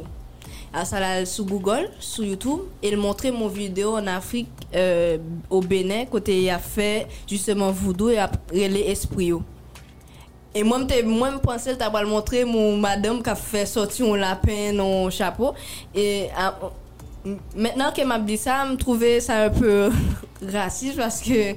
[0.73, 5.19] Ah, ça là sur Google, sur YouTube, et il montrait mon vidéo en Afrique, euh,
[5.49, 9.33] au Bénin, côté il a fait justement voodoo et après les esprits.
[10.55, 14.13] Et moi, moi, je pensais que tu le montrer mon madame qui a fait sortir
[14.13, 15.53] un lapin dans chapeau.
[15.95, 16.55] Et ah,
[17.55, 19.91] maintenant qu'elle m'a dit ça, trouvais ça un peu
[20.51, 21.55] raciste parce que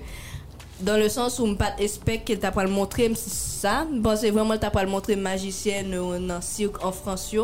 [0.80, 4.30] dans le sens où je pas espère qu'elle t'a pas le montrer ça, je pensais
[4.30, 5.90] vraiment que tu pas le montrer magicienne
[6.26, 7.34] dans cirque en France.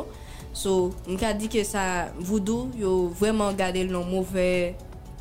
[0.55, 4.77] So, je dit que ça, voodoo, yo vraiment gardé le mauvais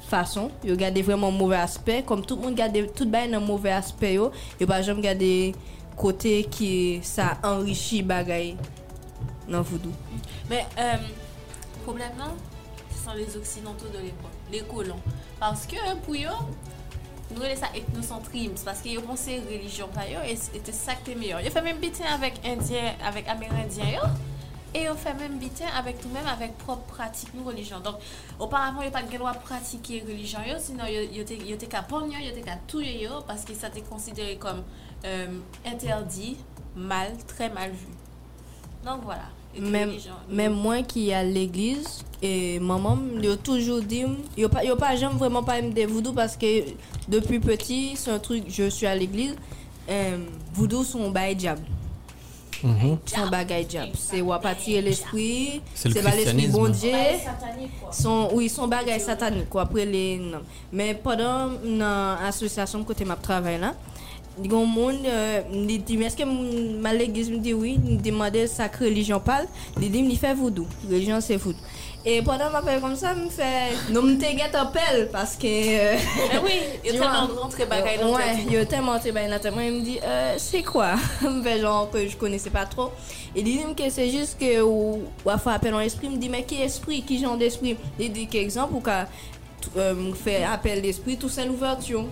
[0.09, 3.71] façon, yo gardé vraiment mauvais aspect, comme tout le monde garde tout bien un mauvais
[3.71, 5.55] aspect yo, yo pas jamais gardé
[5.95, 8.57] côté qui ça enrichit bagaille
[9.47, 9.91] dans voodoo.
[10.49, 10.97] Mais euh,
[11.85, 12.50] problème ce
[13.12, 15.00] sont les occidentaux de l'époque, les colons,
[15.39, 16.45] parce que pour eux
[17.34, 19.88] nous ça ethnocentrisme parce qu'ils pensaient religion
[20.26, 21.39] et c'était ça qui était meilleur.
[21.39, 24.02] Ils fait même bêtise avec indien avec amérindien
[24.74, 27.82] et on fait même bien avec nous-mêmes, avec propre pratique nous religion.
[27.82, 27.95] Donc,
[28.39, 32.17] auparavant, il n'y a pas de droit pratiquer religion, sinon il y a qu'à pognon,
[32.19, 32.82] il y a tout
[33.28, 34.63] parce que ça était considéré comme
[35.06, 36.38] euh, interdit,
[36.76, 37.88] mal, très mal vu.
[38.86, 39.24] Donc voilà.
[39.59, 39.91] Même,
[40.29, 44.05] même moi qui à l'église, et maman, il a toujours dit,
[44.37, 46.63] il n'y a pas jamais vraiment pas de voodoo parce que
[47.07, 49.35] depuis petit, c'est un truc, je suis à l'église,
[49.89, 50.17] euh,
[50.53, 51.63] voodoo sont bail diable.
[52.63, 52.97] Mhm.
[53.05, 53.91] Son bagay diable.
[53.97, 56.91] C'est wapati l'esprit, c'est pas l'esprit bon Dieu.
[57.91, 59.49] Son, oui, son bagay satanique.
[59.49, 60.41] Quoi, après les, non.
[60.71, 63.73] Mais pendant l'association côté ma travail là,
[64.43, 64.99] il y a un monde
[65.51, 66.23] me dit mais est-ce que
[66.80, 69.45] ma l'église me dit oui, me demandait sacré religion parle,
[69.82, 70.65] il dit il fait voodoo.
[70.89, 71.60] Religion c'est voodoo.
[72.04, 75.97] Et pendant ma période comme ça, me fait non me t'inquiète appel parce que euh,
[76.34, 79.12] eh oui, il y a tellement rentré bagaille dans Ouais, il y a tellement rentré
[79.12, 80.95] bagaille dans il me dit euh, c'est quoi?
[81.21, 82.89] Me fait genre que je connaissais pas trop.
[83.36, 86.43] Il dit que c'est juste que ou ou faire appel en esprit, me dit mais
[86.43, 87.77] qui esprit, qui genre d'esprit?
[87.99, 89.08] Il dit qu'exemple ou qu'a
[90.23, 92.06] fait appel d'esprit tout ça l'ouverture.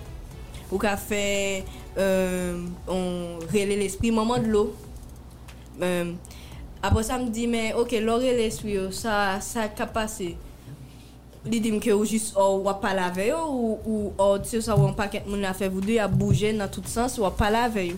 [0.72, 0.78] Ou
[2.88, 4.74] on relève l'esprit moment de l'eau.
[5.82, 6.14] Euh,
[6.82, 10.38] après ça, me dit, mais ok, l'oreille l'esprit, ça, ça a passé.
[11.46, 14.94] Il dit que juste, oh, on pas laver, ou, ou, oh, tu sais, ça, on
[14.94, 17.96] paquet, mon a fait vous deux, à bouger dans tout sens, ou pas laver.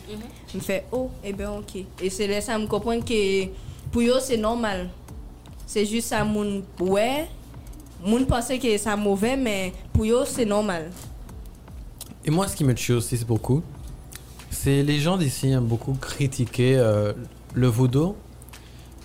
[0.52, 1.84] Je me fait, oh, eh bien, ok.
[2.02, 3.46] Et c'est là, ça me comprend que
[3.92, 4.90] pour eux, c'est normal.
[5.66, 7.28] C'est juste ça, mon, ouais,
[8.04, 10.92] mon pensait que c'est mauvais, mais pour eux, c'est normal.
[12.24, 13.64] Et moi, ce qui me tue aussi, c'est beaucoup,
[14.52, 17.14] c'est les gens d'ici ont beaucoup critiqué euh,
[17.54, 18.16] le vaudou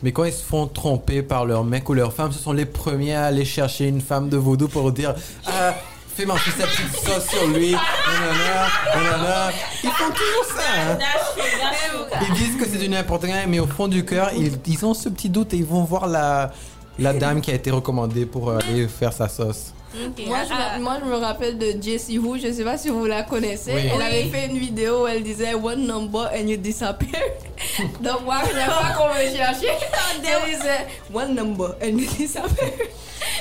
[0.03, 2.67] mais quand ils se font tromper par leur mec ou leur femme, ce sont les
[2.67, 5.15] premiers à aller chercher une femme de vaudou pour dire
[5.47, 5.75] Ah,
[6.15, 7.75] fais manger sa petite sauce sur lui.
[9.83, 10.63] Ils font toujours ça.
[10.93, 10.99] Hein.
[12.29, 15.09] Ils disent que c'est du n'importe quoi, mais au fond du cœur, ils, ont ce
[15.09, 16.53] petit doute et ils vont voir la,
[16.99, 19.73] la dame qui a été recommandée pour aller faire sa sauce.
[20.27, 20.79] Moi, je, ah.
[20.79, 23.73] moi, je me rappelle de Jessie Who, je ne sais pas si vous la connaissez.
[23.73, 27.21] Elle avait fait une vidéo où elle disait One number and you disappear.
[28.01, 29.69] Donc, moi, je n'ai pas qu'on me chercher,
[30.17, 32.73] elle disait One number and you disappear.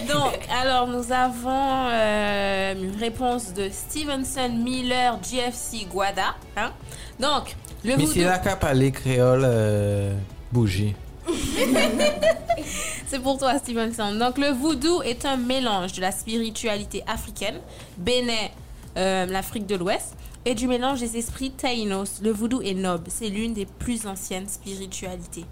[0.08, 6.36] Donc, alors, nous avons euh, une réponse de Stevenson Miller GFC Guada.
[6.58, 6.72] Hein?
[7.20, 10.14] Donc, le Mais c'est la cape à les créoles euh,
[10.52, 10.96] bougie.
[13.08, 14.16] C'est pour toi, Stevenson.
[14.16, 17.60] Donc, le voodoo est un mélange de la spiritualité africaine,
[17.98, 18.50] Bénin,
[18.98, 22.22] euh, l'Afrique de l'Ouest, et du mélange des esprits taïnos.
[22.22, 23.06] Le voodoo est noble.
[23.10, 25.46] C'est l'une des plus anciennes spiritualités.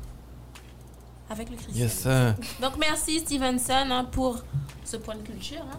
[1.30, 2.36] Avec le christianisme.
[2.62, 4.44] Donc, merci, Stevenson, hein, pour
[4.84, 5.66] ce point de culture.
[5.72, 5.78] Hein.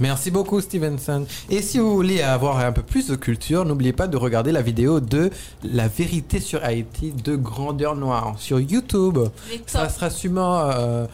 [0.00, 1.26] Merci beaucoup Stevenson.
[1.50, 4.62] Et si vous voulez avoir un peu plus de culture, n'oubliez pas de regarder la
[4.62, 5.30] vidéo de
[5.62, 9.18] La vérité sur Haïti de Grandeur Noire sur YouTube.
[9.66, 10.60] Ça sera sûrement...
[10.70, 11.06] Euh,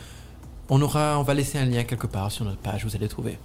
[0.70, 3.38] on, aura, on va laisser un lien quelque part sur notre page, vous allez trouver.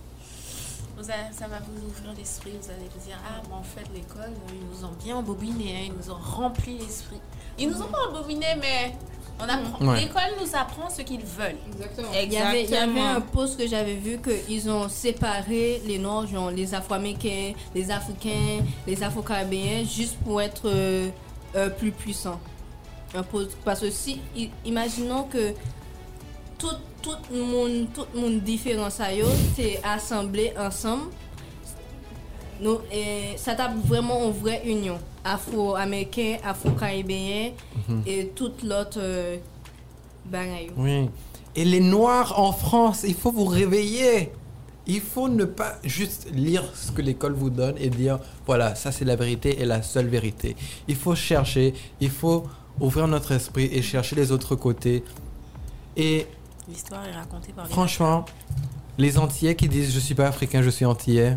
[1.02, 4.78] ça va vous ouvrir l'esprit, vous allez vous dire, ah, mais en fait, l'école, ils
[4.78, 7.20] nous ont bien embobiné, hein, ils nous ont rempli l'esprit.
[7.58, 8.94] Ils nous ont pas embobiné, mais
[9.96, 11.58] L'école nous apprend ce qu'ils veulent.
[11.68, 12.08] Exactement.
[12.14, 16.74] Il y, avait, un post que j'avais vu qu'ils ont séparé les Noirs, genre les
[16.74, 21.10] Afro-Américains, les Africains, les Afro-Caribéens, juste pour être euh,
[21.56, 22.40] euh, plus puissants.
[23.16, 24.22] Un post, parce que si,
[24.66, 25.54] imaginons que
[26.58, 29.08] tout, tout le monde, tout le monde différent, ça
[29.56, 31.12] c'est assemblé ensemble
[32.60, 34.98] nous, et ça tape vraiment une vraie union.
[35.24, 37.52] Afro-américain, afro-caribéen
[37.88, 38.04] mhm.
[38.06, 39.38] et toute l'autre euh,
[40.78, 41.10] Oui.
[41.56, 44.32] Et les Noirs en France, il faut vous réveiller.
[44.86, 48.92] Il faut ne pas juste lire ce que l'école vous donne et dire voilà, ça
[48.92, 50.58] c'est la vérité et la seule vérité.
[50.90, 52.44] Il faut chercher, il faut
[52.82, 55.06] ouvrir notre esprit et chercher les autres côtés.
[55.96, 56.28] Et
[56.68, 58.26] L'histoire est racontée par les franchement,
[58.98, 61.36] les Antillais qui disent je suis pas africain, je suis Antillais,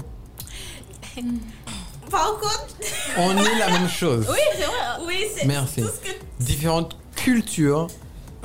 [2.11, 2.69] Par contre,
[3.19, 4.27] on est la même chose.
[4.31, 5.07] oui, c'est vrai.
[5.07, 5.83] Oui, c'est Merci.
[5.83, 7.87] tout ce que Différentes cultures,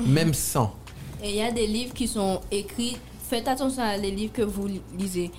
[0.04, 0.74] même sans.
[1.22, 2.96] Et il y a des livres qui sont écrits.
[3.30, 5.30] Faites attention à les livres que vous lisez.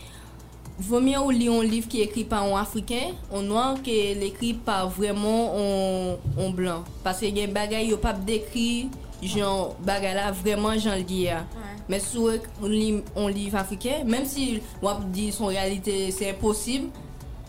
[0.79, 3.89] Vaut mieux ou lire un livre qui est écrit par un Africain, un noir, que
[4.19, 6.83] l'écrit par vraiment un, un blanc.
[7.03, 8.89] Parce qu'il y a des bagages qui pas décrit,
[9.21, 11.29] genre, bagay là, vraiment, j'en lis.
[11.29, 11.45] hein.
[11.89, 16.87] Mais si on lit un livre africain, même si on dit son réalité, c'est impossible,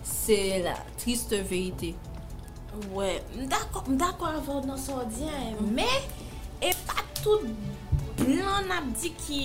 [0.04, 1.94] se la triste veyite.
[2.74, 3.20] Ouè,
[3.86, 6.30] mdakwa avon nan sordyen, mè, mm.
[6.64, 7.44] e pa tout
[8.18, 9.42] blan ap di ki,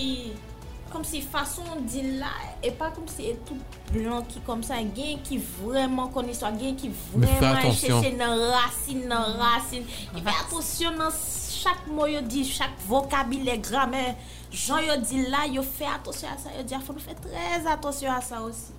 [0.90, 2.32] kom si fason di la,
[2.66, 6.74] e pa kom si e tout blan ki kom sa, gen ki vreman koniswa, gen
[6.80, 12.42] ki vreman chèche nan rasin, nan rasin, ki fè atonsyon nan chak mò yo di,
[12.50, 14.04] chak vokabile, gramè,
[14.50, 17.16] jan yo di la, yo fè atonsyon a sa, yo di a fò, yo fè
[17.22, 18.74] trez atonsyon a sa osi.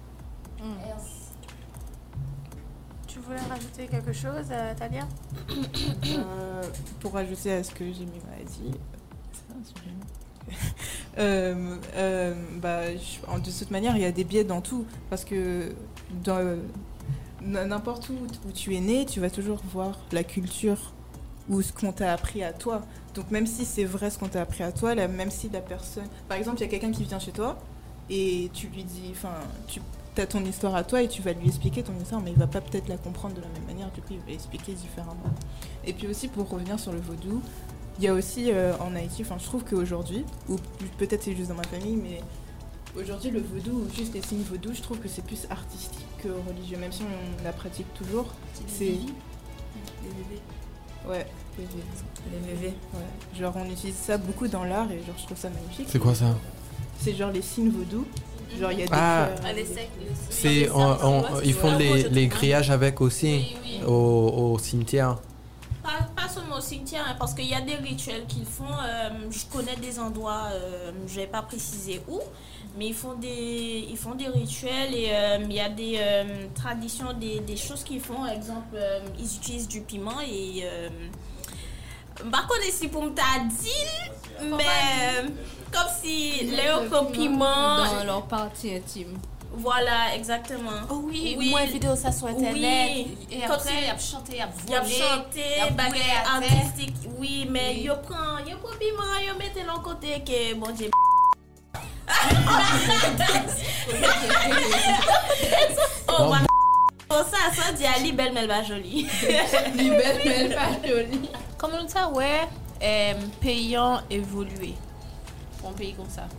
[0.60, 0.78] Mm.
[0.84, 1.21] Merci.
[3.36, 5.08] Rajouter quelque chose, euh, Talia
[6.06, 6.64] Euh,
[7.00, 8.78] pour ajouter à ce que Jimmy m'a dit.
[11.18, 14.86] Euh, euh, bah, de toute manière, il y a des biais dans tout.
[15.10, 15.74] Parce que
[16.24, 16.58] dans
[17.42, 18.14] n'importe où
[18.48, 20.94] où tu es né, tu vas toujours voir la culture
[21.50, 22.82] ou ce qu'on t'a appris à toi.
[23.14, 25.60] Donc même si c'est vrai ce qu'on t'a appris à toi, là, même si la
[25.60, 26.08] personne...
[26.30, 27.58] Par exemple, il y a quelqu'un qui vient chez toi
[28.10, 29.10] et tu lui dis...
[29.12, 29.34] Enfin,
[29.68, 29.82] tu
[30.18, 32.48] as ton histoire à toi et tu vas lui expliquer ton histoire, mais il va
[32.48, 35.34] pas peut-être la comprendre de la même manière, du coup il va expliquer différemment.
[35.86, 37.42] Et puis aussi pour revenir sur le vaudou,
[37.98, 40.58] il y a aussi euh, en Haïti, enfin je trouve qu'aujourd'hui, ou
[40.98, 42.22] peut-être c'est juste dans ma famille, mais
[43.00, 46.30] aujourd'hui le vaudou ou juste les signes vaudou, je trouve que c'est plus artistique que
[46.50, 48.28] religieux, même si on la pratique toujours.
[48.68, 48.98] C'est
[51.08, 51.26] ouais,
[51.58, 51.78] les VV.
[52.32, 53.40] les bébés Ouais.
[53.40, 55.88] Genre on utilise ça beaucoup dans l'art et genre je trouve ça magnifique.
[55.90, 56.36] C'est quoi ça?
[57.00, 58.06] C'est genre les signes vaudou.
[58.60, 59.30] Genre il y a des Ah.
[60.30, 60.70] C'est,
[61.44, 63.80] ils font les, les grillages avec aussi Oui, oui.
[63.88, 65.18] au, au cimetière.
[65.84, 68.64] Pas, pas seulement au cimetière, hein, parce qu'il y a des rituels qu'ils font.
[68.66, 72.20] euh, je connais des endroits, euh, je vais pas préciser où,
[72.78, 76.24] mais ils font des, ils font des rituels et euh, il y a des euh,
[76.54, 78.14] traditions, des, des choses qu'ils font.
[78.16, 80.64] Par exemple, euh, ils utilisent du piment et.
[82.26, 83.92] Mba kone si pou mta dil,
[84.54, 85.32] men
[85.74, 87.88] kom si le yo kompiman.
[87.88, 89.18] Dan lor parti intime.
[89.54, 90.88] Voilà, exactement.
[90.90, 92.92] Oh oui, oui mwen video sa sou internet.
[92.94, 93.18] Oui.
[93.32, 94.72] E apre, yap chante, yap vole.
[94.72, 96.94] Yap chante, bagay artistik.
[97.18, 97.84] Oui, men oui.
[97.90, 100.90] yo pran, yo kompiman, yo mette lon kote ke bon diye
[103.92, 104.14] m***.
[106.08, 106.51] Oh, wala.
[107.12, 109.04] Kon sa sa di a li bel men ba joli.
[109.76, 111.26] Li bel men ba joli.
[111.60, 112.46] Koman nou ta wè,
[113.44, 114.72] peyan evolwe.
[115.60, 116.30] Pon peyi kon sa.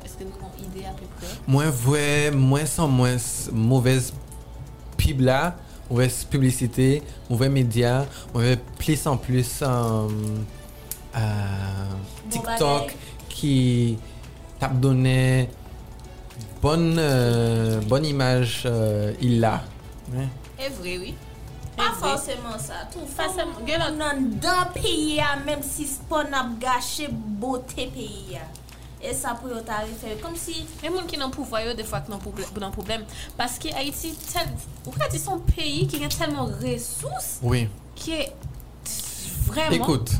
[0.00, 1.34] Eske nou kon ide apè pre?
[1.52, 3.20] Mwen vwe, mwen san mwen
[3.52, 4.08] mouvez
[4.96, 5.52] pib la,
[5.90, 10.46] mouvez publicite, mouvez media, mouvez plis an plus um,
[11.12, 11.96] uh,
[12.32, 13.56] TikTok bon, ki
[14.62, 15.50] tap donè
[16.62, 19.62] bonne euh, bonne image euh, il a.
[20.14, 20.28] Ouais.
[20.58, 21.14] C'est vrai, oui.
[21.76, 22.10] Pas vrai.
[22.10, 22.74] forcément ça.
[22.92, 23.58] Tout Forcément.
[23.96, 28.36] Nan dans pays, a, même si c'est pas n'a gâché beauté pays.
[28.36, 28.46] a.
[29.04, 30.04] Et ça pour yo tarife.
[30.22, 33.02] Comme si Les gens qui n'ont pas pouvoir, des fois, qui n'ont pas problème.
[33.36, 34.46] Parce que Haïti, tel,
[34.86, 37.68] ou quand ils sont un pays qui a tellement de ressources, Oui.
[37.96, 38.32] qui est
[39.46, 39.72] vraiment.
[39.72, 40.12] Écoute,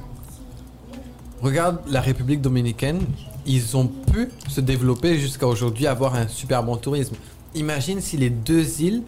[1.41, 3.07] regarde la République dominicaine,
[3.47, 7.17] ils ont pu se développer jusqu'à aujourd'hui, avoir un super bon tourisme.
[7.55, 9.03] Imagine si les deux îles,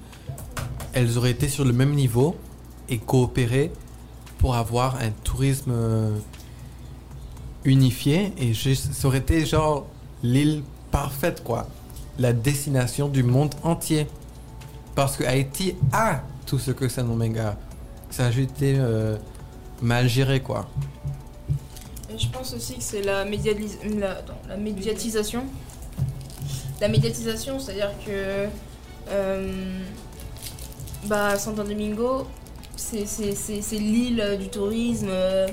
[0.92, 2.36] elles auraient été sur le même niveau
[2.88, 3.72] et coopéré
[4.38, 6.16] pour avoir un tourisme euh,
[7.64, 9.86] unifié et juste, ça aurait été genre
[10.22, 11.66] l'île parfaite quoi,
[12.18, 14.06] la destination du monde entier.
[14.94, 17.40] Parce que Haïti a tout ce que Saint-Domingue
[18.10, 18.78] Ça a juste été
[19.82, 20.68] mal géré quoi.
[22.14, 25.44] Et je pense aussi que c'est la, la, médiatisation.
[26.80, 28.46] La médiatisation, c'est-à-dire que
[29.10, 29.80] euh,
[31.06, 32.26] bah, Santo Domingo,
[32.76, 35.48] c'est c'est- c'est- c'est l'île du tourisme, euh,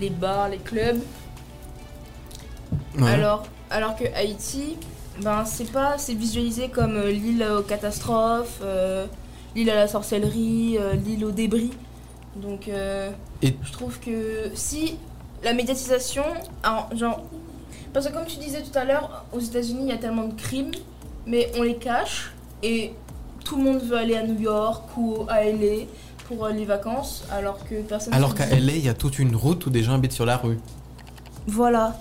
[0.00, 1.00] les bars, les clubs.
[2.98, 3.10] Ouais.
[3.10, 4.76] Alors, alors que Haïti,
[5.20, 8.60] ben, c'est pas, c'est visualisé comme euh, l'île aux catastrophes,
[9.56, 11.72] l'île à la sorcellerie, l'île aux débris.
[12.36, 14.96] Donc, Et- je trouve que si
[15.44, 16.24] la médiatisation,
[16.62, 17.22] alors, genre,
[17.92, 20.34] parce que comme tu disais tout à l'heure, aux États-Unis, il y a tellement de
[20.34, 20.72] crimes
[21.26, 22.32] mais on les cache
[22.62, 22.92] et
[23.44, 25.84] tout le monde veut aller à New York ou à LA
[26.28, 29.34] pour euh, les vacances alors que personne Alors qu'à LA, il y a toute une
[29.34, 30.58] route où des gens habitent sur la rue.
[31.46, 31.96] Voilà.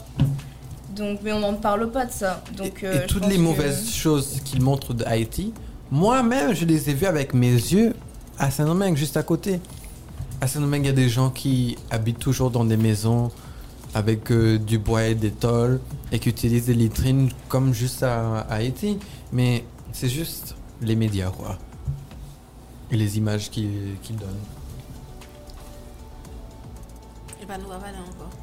[0.96, 2.42] Donc, mais on n'en parle pas de ça.
[2.58, 5.54] Donc, et, euh, et toutes les que- mauvaises choses qu'ils montrent de Haïti,
[5.92, 7.94] moi-même, je les ai vues avec mes yeux
[8.38, 9.60] à Saint-Domingue, juste à côté.
[10.44, 13.32] À Saint-Domingue, il y a des gens qui habitent toujours dans des maisons
[13.94, 15.80] avec euh, du bois et des tôles
[16.12, 19.00] et qui utilisent des litrines comme juste à, à Haïti.
[19.32, 19.64] Mais
[19.94, 21.58] c'est juste les médias, quoi.
[22.92, 24.44] Et les images qu'ils donnent.
[27.42, 28.34] Et pas nous encore.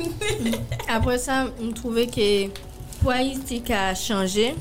[0.88, 2.48] Après ça, on trouvait que
[3.00, 4.56] pour Haïti qui a changé,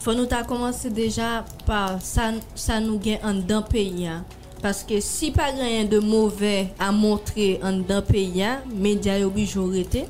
[0.00, 4.06] faut nous ta commencé déjà par ça, ça nous gagne en d'un pays.
[4.06, 4.24] hein.
[4.64, 10.06] Paske si pa ganyan de mouve a montre an dan peya, media yo bijorete.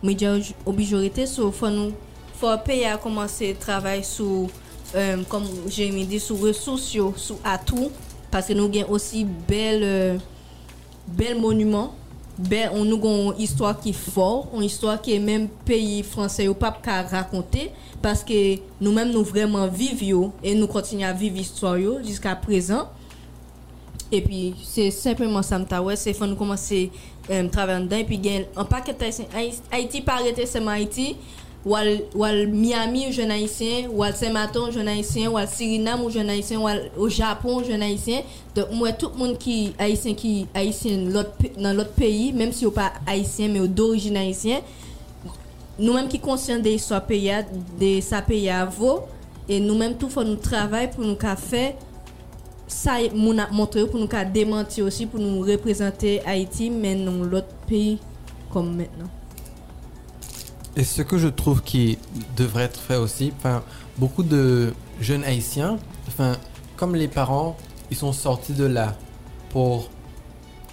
[0.00, 1.92] Media yo bijorete sou fwa nou,
[2.40, 4.48] fwa peya komanse travay sou,
[4.96, 7.92] um, kom jemi di, sou resous yo, sou atou.
[8.32, 10.24] Paske nou gen osi bel, euh,
[11.04, 11.92] bel monument.
[12.48, 16.48] Bel on nous une histoire qui est fort une histoire qui est même pays français
[16.48, 17.70] ou pas qu'à raconter
[18.00, 22.88] parce que nous mêmes nous vraiment vivons et nous continuons à vivre l'histoire jusqu'à présent.
[24.12, 26.90] Et puis c'est simplement ça ouais c'est faut nous commencer
[27.30, 28.96] à travailler dedans et puis gain un paquet
[29.70, 31.16] Haïti pas arrêter seulement Haïti
[31.64, 31.76] ou
[32.14, 36.30] ou al Miami jeune haïtien ou al Saint-Maton jeune haïtien ou al Suriname ou jeune
[36.30, 38.22] haïtien ou au Japon jeune haïtien.
[38.54, 40.98] Donc moi tout le monde qui haïtien qui haïtien
[41.58, 44.60] dans l'autre pays même si ou pas haïtien mais d'origine haïtien
[45.78, 47.32] nous-mêmes qui conscients de l'histoire pays
[47.78, 49.00] de sa pays à vaut
[49.48, 51.74] et nous-mêmes tout faut nous travailler pour nous faire
[52.66, 57.98] ça a montré pour nous démentir aussi pour nous représenter Haïti mais non l'autre pays
[58.52, 59.19] comme maintenant
[60.76, 61.98] Et ce que je trouve qui
[62.36, 63.62] devrait être fait aussi, enfin,
[63.98, 66.36] beaucoup de jeunes haïtiens, enfin,
[66.76, 67.56] comme les parents,
[67.90, 68.96] ils sont sortis de là
[69.50, 69.90] pour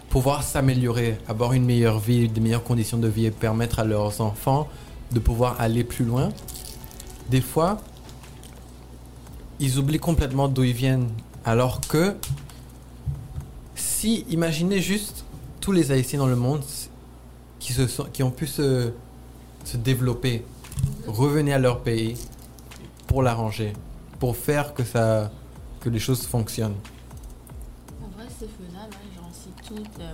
[0.09, 4.21] pouvoir s'améliorer, avoir une meilleure vie, des meilleures conditions de vie et permettre à leurs
[4.21, 4.67] enfants
[5.11, 6.29] de pouvoir aller plus loin.
[7.29, 7.79] Des fois,
[9.59, 11.09] ils oublient complètement d'où ils viennent,
[11.43, 12.15] alors que
[13.75, 15.25] si, imaginez juste
[15.59, 16.63] tous les Haïtiens dans le monde
[17.59, 18.91] qui, se sont, qui ont pu se,
[19.67, 20.45] se développer,
[21.07, 22.15] revenir à leur pays
[23.07, 23.73] pour l'arranger,
[24.19, 25.29] pour faire que, ça,
[25.81, 26.75] que les choses fonctionnent.
[28.01, 30.13] En vrai, c'est faisable, hein, genre, si toutes euh,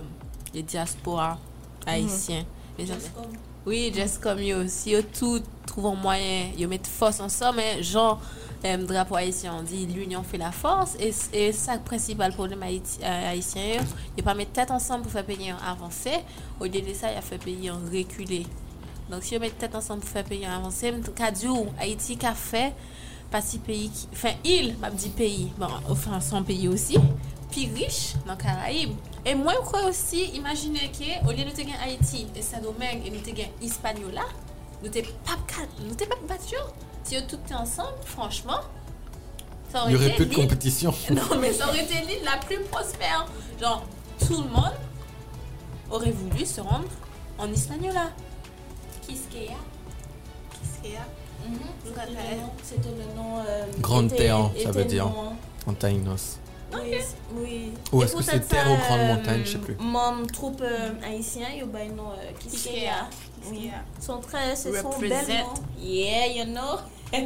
[0.54, 1.38] les diasporas
[1.86, 2.44] haïtiens,
[2.78, 2.94] les gens-
[3.66, 7.82] oui, juste comme yo, si yo tout trouve un moyen, yo mettent force ensemble, mais
[7.82, 8.20] genre,
[8.64, 12.62] euh, drapeau haïtien, on dit l'union fait la force, et, et ça, le principal problème
[12.62, 13.80] haïti- euh, haïtien, yo,
[14.18, 16.10] yo pas mettre tête ensemble pour faire payer un avancé,
[16.60, 18.46] au lieu de ça, il a fait payer un reculé.
[19.10, 20.24] Donc, si on met tête ensemble pour faire
[21.12, 21.46] cas du
[21.78, 22.72] Haïti qu'a fait,
[23.30, 24.08] pas si pays qui.
[24.12, 26.96] Enfin, il, m'a dit pays, bon, enfin, son pays aussi,
[27.50, 28.94] puis riche dans les Caraïbes.
[29.26, 33.10] Et moi, je crois aussi, imaginez que, au lieu de gagner Haïti et Saint-Domingue et
[33.10, 34.22] nous gagner Hispaniola,
[34.82, 35.38] nous t'es pas
[35.80, 36.56] nous pas battu.
[37.04, 38.60] Si nous tout étaient ensemble, franchement,
[39.72, 40.94] ça aurait Il y aurait plus de compétition.
[41.10, 43.26] non, mais ça aurait été l'île la plus prospère.
[43.60, 43.84] Genre,
[44.26, 44.74] tout le monde
[45.90, 46.88] aurait voulu se rendre
[47.38, 48.10] en Hispaniola.
[49.06, 49.56] Quisqueya.
[50.62, 51.50] C'était
[52.10, 53.38] le nom- C'était le nom.
[53.46, 55.06] euh, Grande était- terre, ça veut dire.
[55.06, 55.32] nom, hein.
[55.66, 56.38] Montaignos.
[57.36, 57.72] Oui.
[57.92, 59.76] Ou est-ce que c'est terre ou grande euh, montagne, je sais plus.
[59.78, 63.08] Mon troupe euh, haïtien, yo bay non euh, Quisqueya.
[63.48, 63.70] Oui.
[64.00, 65.54] Sont très, c'est son bel nom.
[65.80, 66.78] Yeah, you know.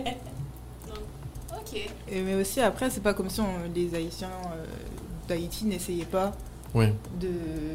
[1.53, 1.89] Ok.
[2.11, 4.65] Et mais aussi après, c'est pas comme si on- les Haïtiens euh,
[5.29, 6.33] d'Haïti n'essayaient pas
[6.75, 6.87] Oui.
[7.21, 7.29] de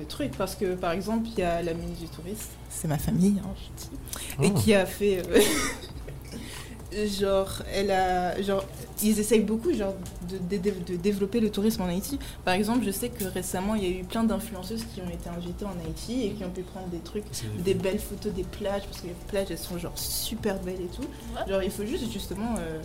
[0.07, 0.37] trucs.
[0.37, 3.49] Parce que par exemple, il y a la ministre du Tourisme, c'est ma famille, hein,
[3.57, 4.59] je dis, et Ah.
[4.59, 5.21] qui a fait.
[5.29, 5.39] euh,
[7.07, 8.39] genre, elle a.
[8.41, 8.63] Genre,
[9.01, 9.95] ils essayent beaucoup genre,
[10.29, 12.19] de, de- de développer le tourisme en Haïti.
[12.45, 15.27] Par exemple, je sais que récemment, il y a eu plein d'influenceuses qui ont été
[15.29, 17.25] invitées en Haïti et qui ont pu prendre des trucs,
[17.59, 20.95] des belles photos des plages, parce que les plages, elles sont genre super belles et
[20.95, 21.03] tout.
[21.49, 22.79] Genre, il faut juste justement euh,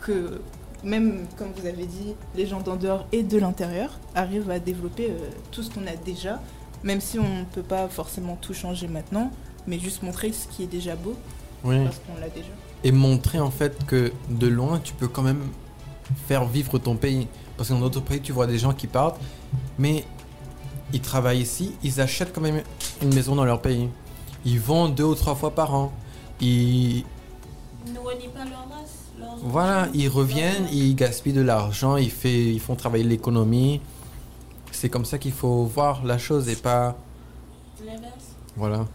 [0.00, 0.40] que,
[0.84, 5.10] même comme vous avez dit, les gens d'en dehors et de l'intérieur arrivent à développer
[5.10, 6.40] euh, tout ce qu'on a déjà,
[6.82, 9.30] même si on ne peut pas forcément tout changer maintenant,
[9.66, 11.14] mais juste montrer ce qui est déjà beau,
[11.64, 11.82] Oui.
[11.84, 12.48] parce qu'on l'a déjà.
[12.84, 15.40] Et montrer en fait que de loin, tu peux quand même
[16.28, 17.26] faire vivre ton pays.
[17.56, 19.18] Parce que dans d'autres pays, tu vois des gens qui partent,
[19.78, 20.04] mais
[20.92, 22.62] ils travaillent ici, ils achètent quand même
[23.00, 23.88] une maison dans leur pays.
[24.44, 25.92] Ils vont deux ou trois fois par an.
[26.40, 27.04] Ils,
[27.92, 28.58] Ne renie pas leur race.
[28.58, 28.63] leur-
[29.44, 33.80] voilà, ils reviennent, ils gaspillent de l'argent, ils, fait, ils font travailler l'économie.
[34.72, 36.96] C'est comme ça qu'il faut voir la chose et pas...
[37.84, 38.34] L'inverse.
[38.56, 38.86] Voilà.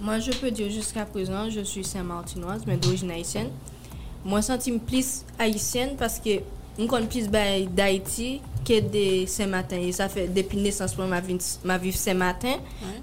[0.00, 3.50] Moi, je peux dire jusqu'à présent, je suis Saint-Martinoise, mais d'origine haïtienne.
[4.24, 6.40] Moi, je sens plus haïtienne parce que
[6.78, 9.76] je connais plus d'Haïti que de Saint-Martin.
[9.76, 12.56] Et ça fait depuis naissance pour ma vie, ma vie Saint-Martin.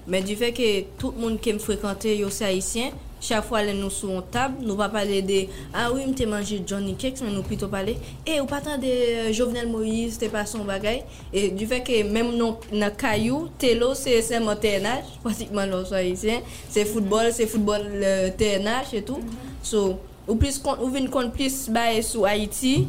[0.06, 3.72] Mais du fait que tout le monde qui me fréquente, c'est haïtien, Chak fwa le
[3.72, 5.38] nou sou an tab, nou pa pale de,
[5.70, 8.76] a ah, oui mte manje Johnny Cakes, men nou pito pale, e eh, ou patan
[8.82, 11.00] de euh, Jovenel Moïse, te pa son bagay,
[11.32, 15.72] e du fek e menm nou na kayou, te lo se sem an TNH, pratikman
[15.72, 19.56] non, lò so Haitien, se foutbol, se foutbol euh, TNH etou, mm -hmm.
[19.62, 19.86] so
[20.26, 22.86] ou, plis, ou vin kon plis baye sou Haiti,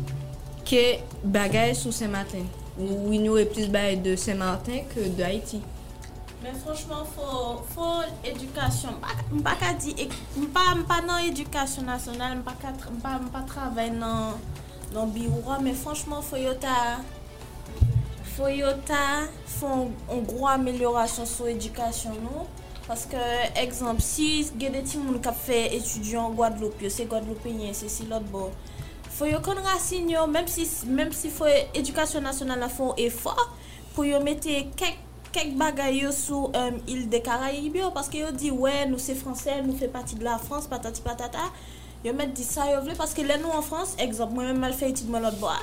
[0.67, 2.43] ke bagay sou Saint-Martin,
[2.75, 5.63] ou vin nou e plis baye de Saint-Martin ke de Haiti.
[6.43, 7.05] Men franchman,
[7.73, 7.87] fò
[8.23, 8.99] edukasyon.
[9.39, 14.37] Mpa ka di, mpa nan edukasyon nasyonal, mpa travay nan
[15.13, 16.99] biwwa, men franchman fò yo ta,
[18.35, 19.25] fò yo ta
[19.57, 19.71] fò
[20.13, 22.45] an gro ameliorasyon sou edukasyon nou.
[22.87, 23.19] Paske,
[23.59, 28.05] ekzamp, si gede ti moun kap fe etudyon Guadeloupe yo, se Guadeloupe nye, se si
[28.07, 28.45] lot bo,
[29.17, 33.33] fò yo kon rasin yo, menm si, si fò edukasyon nasyonal la fò e fò,
[33.91, 38.51] pou yo mette kek kek bagay yo sou um, il de Karaibyo, paske yo di,
[38.53, 41.49] wè, nou se fransè, nou fe pati de la Frans, patati patata,
[42.05, 44.77] yo met di sa yo vle, paske lè nou an Frans, ekzamp, mwen mè mal
[44.77, 45.59] fè iti dman lot bo a,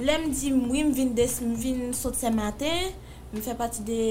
[0.00, 1.14] lè m di, mwen vin,
[1.60, 2.92] vin sot se maten,
[3.30, 4.02] mwen fè pati de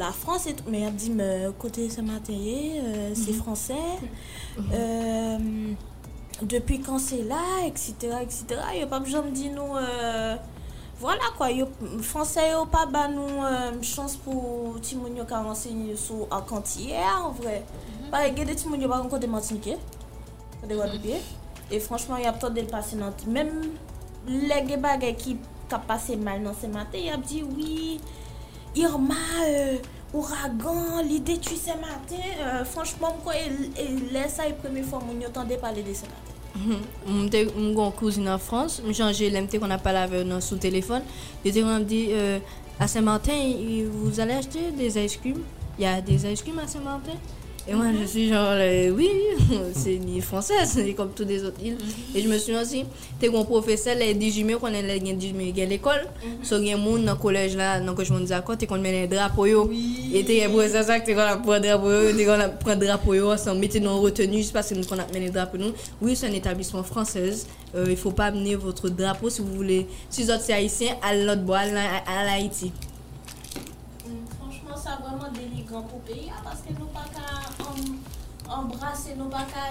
[0.00, 1.30] la Frans, mwen ap di, mè
[1.62, 4.14] kote se maten ye, euh, se fransè, mwen,
[4.58, 4.78] mm -hmm.
[4.78, 5.92] euh,
[6.42, 8.58] Depi kan se la, etc, etc.
[8.80, 9.78] Yo pap jom di nou...
[9.78, 10.34] Euh,
[11.00, 11.48] Voilà kwa,
[12.06, 17.32] franse yo pa ba nou um, chans pou timoun yo ka ansenye sou akantiye an
[17.34, 17.56] vre.
[18.12, 19.74] Pare gede timoun yo baron kote Martinike,
[20.60, 21.18] kote Wadoubiye.
[21.70, 23.26] E franchman y ap to del pase nan ti.
[23.26, 23.50] Mem
[24.28, 25.34] le ge bagay ki
[25.68, 28.00] kap pase mal nan se mate, y ap di, oui,
[28.74, 29.78] Irma, euh,
[30.14, 32.20] ouragan, li detu se mate.
[32.38, 36.23] Euh, franchman mkwa, e lesa y preme fwa moun yo tande pale de se mate.
[36.56, 37.28] Mwen
[37.58, 41.02] une cousine en France, mwen changé l'MT qu'on a parlé avec nous sous téléphone.
[41.44, 42.38] Il était on dit euh,
[42.86, 43.32] Saint-Martin,
[43.90, 45.40] vous allez acheter des ice cream
[45.78, 47.12] Il y a des ice cream à Saint-Martin?
[47.66, 49.08] Et moi je suis genre euh, oui,
[49.74, 51.78] c'est une île française, c'est comme toutes les autres îles.
[52.14, 52.84] Et je me suis dit aussi,
[53.18, 56.06] t'es un professeur les 18 mai qu'on a les 18 mai à l'école.
[56.42, 58.66] So il y a monde dans le collège là, dans je me dis d'accord, t'es
[58.66, 59.70] qu'on met les drapeaux.
[60.12, 63.14] Et t'es un professeur ça t'es qu'on a prendre drapeau t'es qu'on a prendre drapeau
[63.54, 65.72] mettez nous en retenue juste parce que nous qu'on a mis les drapeaux nous.
[66.02, 67.30] Oui, c'est un établissement français.
[67.74, 69.86] Euh, il faut pas amener votre drapeau si vous voulez.
[70.10, 72.72] Si vous êtes haïtien, à l'autre bois, à, à, l'Haïti.
[74.38, 77.04] Franchement, ça vraiment déligrant pour le pays hein, parce que nous pas
[78.54, 79.70] embrase, nou baka,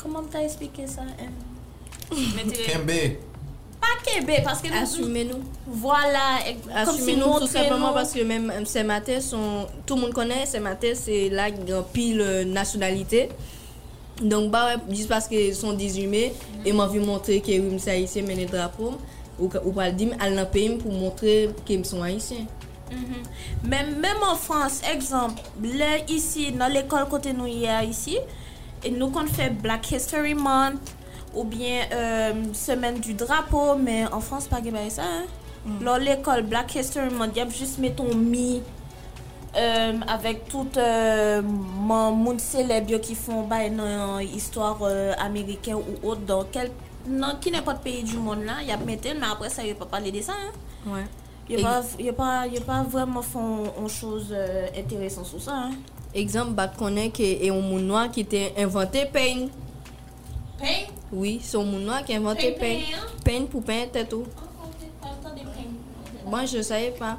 [0.00, 1.06] koman ta esplike sa?
[2.10, 2.98] Kembe.
[3.80, 4.82] Pa kembe, paske nou...
[4.82, 5.40] Asume nou.
[5.66, 6.26] Voilà.
[6.84, 11.26] Asume nou tout sepleman paske mèm se matè son, tout moun konè se matè se
[11.34, 11.50] la
[11.92, 13.28] pil euh, nationalité.
[14.20, 16.28] Donk ba wè, jis paske son dizume,
[16.64, 18.94] e man vi montre ke wè mse Haitien mène drapo,
[19.40, 22.46] ou pal dim al nan pe m pou montre ke m son Haitien.
[23.64, 28.18] Men menm an Frans, ekzamp, lè isi nan l'ekol kote nou yè isi,
[28.92, 30.92] nou kon fè Black History Month,
[31.34, 35.08] ou bien euh, Semen du Drapo, men an Frans pa gen baye sa.
[35.64, 35.80] Mm.
[35.86, 38.60] Lò l'ekol Black History Month, yap jist meton mi
[39.56, 45.80] euh, avèk tout euh, man moun seleb yo ki fon baye nan històr euh, Ameriken
[45.80, 46.36] ou ot,
[47.08, 50.12] nan ki nèpot peyi di moun la, yap meten, men apre sa yo pa pale
[50.12, 50.36] de sa.
[50.84, 50.92] Wè.
[51.00, 51.23] Ouais.
[51.48, 54.66] Il n'y a, pas- y a, pas- y a pas vraiment fait une chose euh,
[54.76, 55.54] intéressante sur ça.
[55.54, 55.70] Hein.
[56.14, 59.48] exemple bah connaît que et un monde noir qui était inventé peine
[60.58, 60.86] Pain?
[61.12, 63.06] oui c'est un monde noir qui a inventé Pain, peine pain, hein?
[63.24, 64.24] peine pour peine tête tout
[66.26, 67.18] moi je savais pas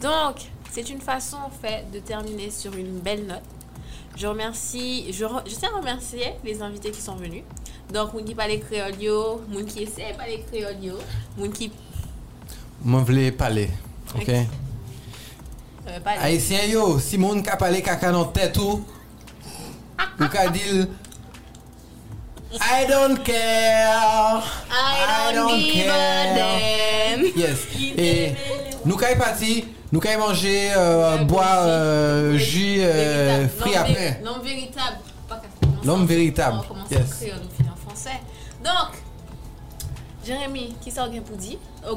[0.00, 0.36] Donc,
[0.70, 3.38] c'est une façon faite de terminer sur une belle note.
[4.16, 7.44] Je remercie, je, re- je tiens à remercier les invités qui sont venus.
[7.92, 10.94] Donc, moun qui parle créole yo, moun qui essaie de parler créole yo,
[11.38, 11.70] moun qui
[12.86, 13.70] Je voulais parler.
[14.14, 14.28] Ok?
[14.28, 16.18] Euh, parle.
[16.20, 18.80] Haïtien yo, si moun ka pale kaka nan tête ou,
[20.20, 20.86] ou ka dil,
[22.54, 24.42] I don't care.
[24.70, 27.24] I don't give a damn.
[27.36, 27.66] Yes.
[27.98, 28.34] Et
[28.84, 33.50] nous kay parti, nous kay manger, euh, boire euh, jus euh, Véritable.
[33.60, 34.20] frit L'homme après.
[34.24, 34.98] L'homme véritable.
[35.84, 36.56] L'homme en- véritable.
[36.64, 37.00] On commence Yes.
[37.00, 37.40] en créole,
[37.86, 38.20] français.
[38.64, 38.96] Donc,
[40.24, 41.58] Jérémy, qui ça pour dire?
[41.88, 41.96] Oh,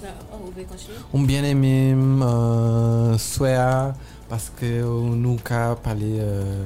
[0.00, 0.14] get up.
[0.32, 3.92] Oh, vous pouvez continuer On bien aimé euh, Swea
[4.28, 4.84] parce que euh,
[5.14, 6.64] nous ka parler euh,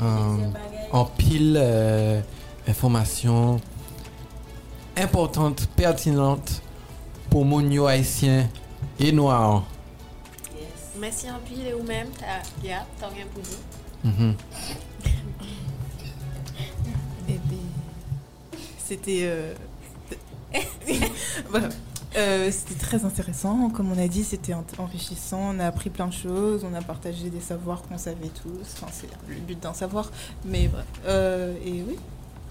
[0.00, 0.36] euh,
[0.92, 2.20] en pile euh,
[2.66, 3.60] information
[4.96, 6.62] importante, pertinente
[7.30, 8.48] pour mon yo haïtien
[8.98, 9.64] et noir.
[10.98, 12.08] Merci en pile et vous-même.
[12.18, 13.58] T'as yeah, t'as rien pour dire.
[14.04, 14.34] Mhm.
[17.28, 19.20] Et puis, c'était.
[19.24, 19.54] euh,
[21.50, 21.68] voilà.
[22.16, 23.70] Euh, c'était très intéressant.
[23.70, 25.40] Comme on a dit, c'était en- enrichissant.
[25.54, 26.64] On a appris plein de choses.
[26.64, 28.50] On a partagé des savoirs qu'on savait tous.
[28.82, 30.10] Enfin, c'est le but d'un savoir.
[30.44, 30.84] Mais bref.
[31.06, 31.96] Euh, et oui.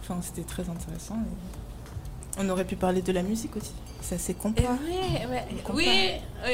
[0.01, 1.15] Enfin, c'était très intéressant.
[1.15, 3.71] Et On aurait pu parler de la musique aussi.
[4.01, 4.65] Ça c'est Et complet.
[5.73, 5.87] oui,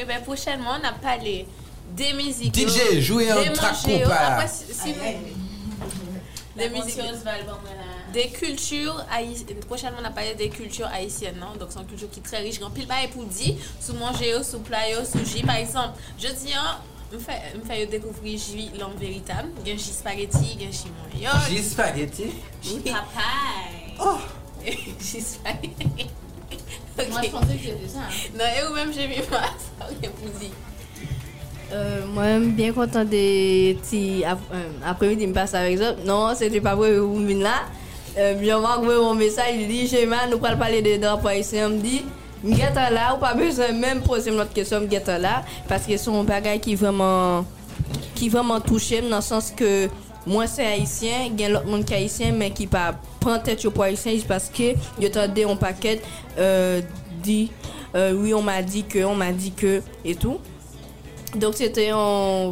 [0.08, 1.48] mais prochainement, on a parlé
[1.96, 2.54] des musiques.
[2.56, 4.04] DJ, jouez un des track des
[6.70, 7.00] musiques.
[8.14, 9.60] des cultures haïtiennes.
[9.68, 11.58] Prochainement, on a parlé des cultures haïtiennes, non?
[11.60, 12.60] Donc, c'est une culture qui est très riche.
[12.60, 16.00] Grand pile, bah, pour dire, sous manger, sous plat, sous jus, par exemple.
[16.18, 16.78] Je dis, hein,
[17.10, 17.20] me
[17.66, 19.50] fè yo dekouvri jwi lan veritab.
[19.66, 21.36] Gen jwi spaghetti, gen jwi moyo.
[21.48, 22.30] Jwi spaghetti?
[22.62, 23.96] Jwi papay.
[24.00, 24.22] Oh!
[25.08, 26.10] Jwi spaghetti.
[27.00, 28.10] Mwen jponse ki yo de sa.
[28.36, 30.52] Non, e ou menm jemi mwa sa ou gen pou di.
[32.14, 33.24] Mwen m bien kontan de
[33.88, 36.04] ti euh, apremi di m pase avek zop.
[36.06, 37.58] Non, se te pa pou ou min la.
[38.16, 41.70] Je vois mon message, il dit, chez moi, nous allons parler des drapeaux haïtiens.
[41.70, 42.06] Il me dit,
[42.44, 46.24] M'geta là, ou pas besoin même poser notre question, m'geta là, parce que c'est un
[46.24, 47.46] bagage qui vraiment,
[48.16, 49.90] qui vraiment touché, dans le sens que
[50.26, 53.40] moi c'est haïtien, il y a l'autre monde qui est haïtien, mais qui pas prend
[53.40, 56.02] tête pour haïtien, parce que il attendait un paquet,
[56.38, 56.82] euh,
[57.22, 57.52] dit,
[57.94, 60.40] euh, oui, on m'a dit que, on m'a dit que, et tout.
[61.36, 62.52] Donc c'était un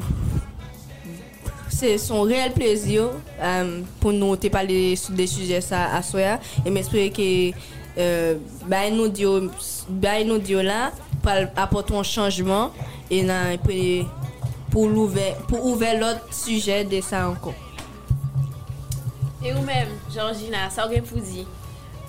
[1.77, 3.71] se son reel plezyo um,
[4.01, 6.37] pou nou te pale sou de suje sa aswaya.
[6.63, 7.27] E m espere ke
[7.93, 9.51] euh, bay nou diyo,
[10.01, 10.89] bay nou diyo la,
[11.25, 12.73] pal apoton chanjman,
[13.13, 17.55] e nan pou ouve lot suje de sa ankon.
[19.45, 21.45] E ou men, Georgina, sa ou gen pou di?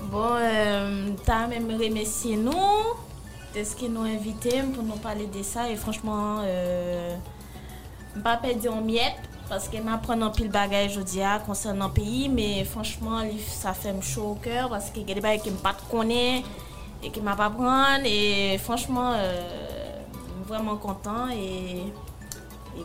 [0.08, 2.96] Bon, euh, ta men remesye nou,
[3.52, 6.46] deske nou invite m pou nou pale de sa, e franchman...
[6.48, 7.18] Euh,
[8.18, 12.28] Mpa pe di an myet, parce que m'apprendre un pile bagage aujourd'hui concernant le pays.
[12.28, 15.74] Mais franchement, ça fait me chaud au cœur parce a des bagages qui ne pas
[15.90, 16.48] connaître
[17.02, 18.04] et qui m'a pas.
[18.04, 19.40] Et franchement, euh,
[20.46, 21.28] vraiment content.
[21.30, 21.92] Et,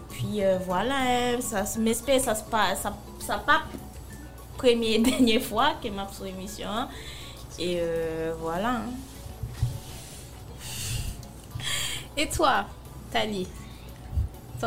[0.09, 2.87] puis euh, voilà, hein, ça se m'espère, ça se passe.
[3.19, 3.61] Ça, pas
[4.57, 6.67] première et dernière fois que m'a sur émission.
[6.69, 6.87] hein.
[7.59, 8.77] Et euh, voilà.
[8.77, 8.81] hein.
[12.15, 12.65] Et toi,
[13.11, 13.47] Tali,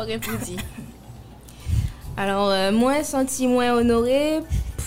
[0.01, 0.59] rien pour dire?
[2.19, 4.41] Alors, euh, moi, senti moins honoré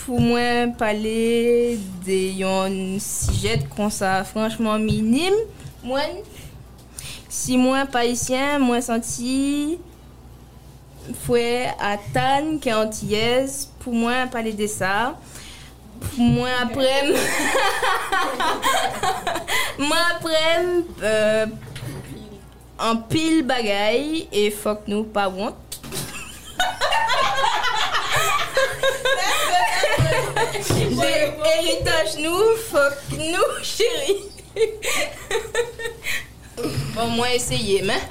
[0.05, 5.35] pour moi parler d'un sujet comme ça, franchement minime.
[5.81, 6.01] Moi,
[7.29, 9.79] si moi, pas haïtien, moi, senti
[11.25, 15.17] fouet à Tan, qui est antillaise, pour moi, parler de ça.
[16.01, 17.13] Pour moi, après,
[19.79, 20.65] moi, après,
[21.01, 21.45] euh,
[22.77, 25.55] en pile bagaille, et faut que nous pas honte.
[30.53, 34.23] Héritage nous, fuck nous, chérie.
[36.93, 38.01] Bon, moi, essayer, mais.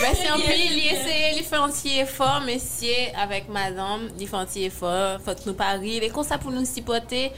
[0.00, 4.36] Merci en plus, il essaie, il fait un petit effort, messieurs, avec madame, il fait
[4.36, 7.32] un petit effort, faut que nous parions, et comme ça pour nous supporter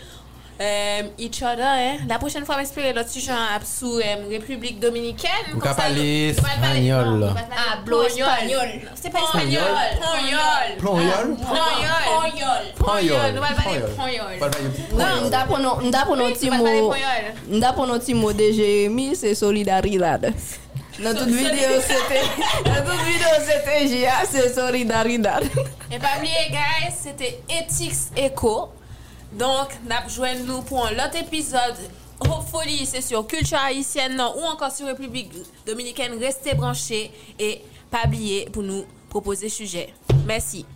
[0.60, 1.96] euh, each other, hein.
[2.08, 3.32] La prochaine fois, m'espérer l'autre sujet
[3.64, 5.30] sous euh, République Dominicaine.
[5.76, 7.22] Parler espagnol.
[7.22, 8.68] on va parler Ah, blo espagnol.
[8.94, 9.62] C'est pas espagnol.
[10.02, 10.76] Ponyol.
[10.78, 12.62] Plonyol Ponyol.
[12.76, 13.32] Ponyol.
[13.34, 16.64] Nous allons parler le Non, m'da pour non m'da pour non Oui, petit nous allons
[16.64, 16.88] parler mot.
[16.90, 17.56] ponyol.
[17.56, 20.32] M'da pour non petit mot de Jérémy, c'est solidaridad.
[21.02, 22.20] Dans toute vidéo c'était
[22.64, 25.42] dans toute vidéo c'était JA, c'est solidaridad.
[25.90, 28.68] Et pas oublier, guys, c'était Ethics Echo.
[29.32, 31.76] Donc, n'a joindre nous pour un autre épisode.
[32.20, 35.32] Hopefully, c'est sur culture haïtienne non, ou encore sur République
[35.66, 36.18] dominicaine.
[36.18, 39.94] Restez branchés et pas oublier pour nous proposer sujet.
[40.26, 40.66] Merci.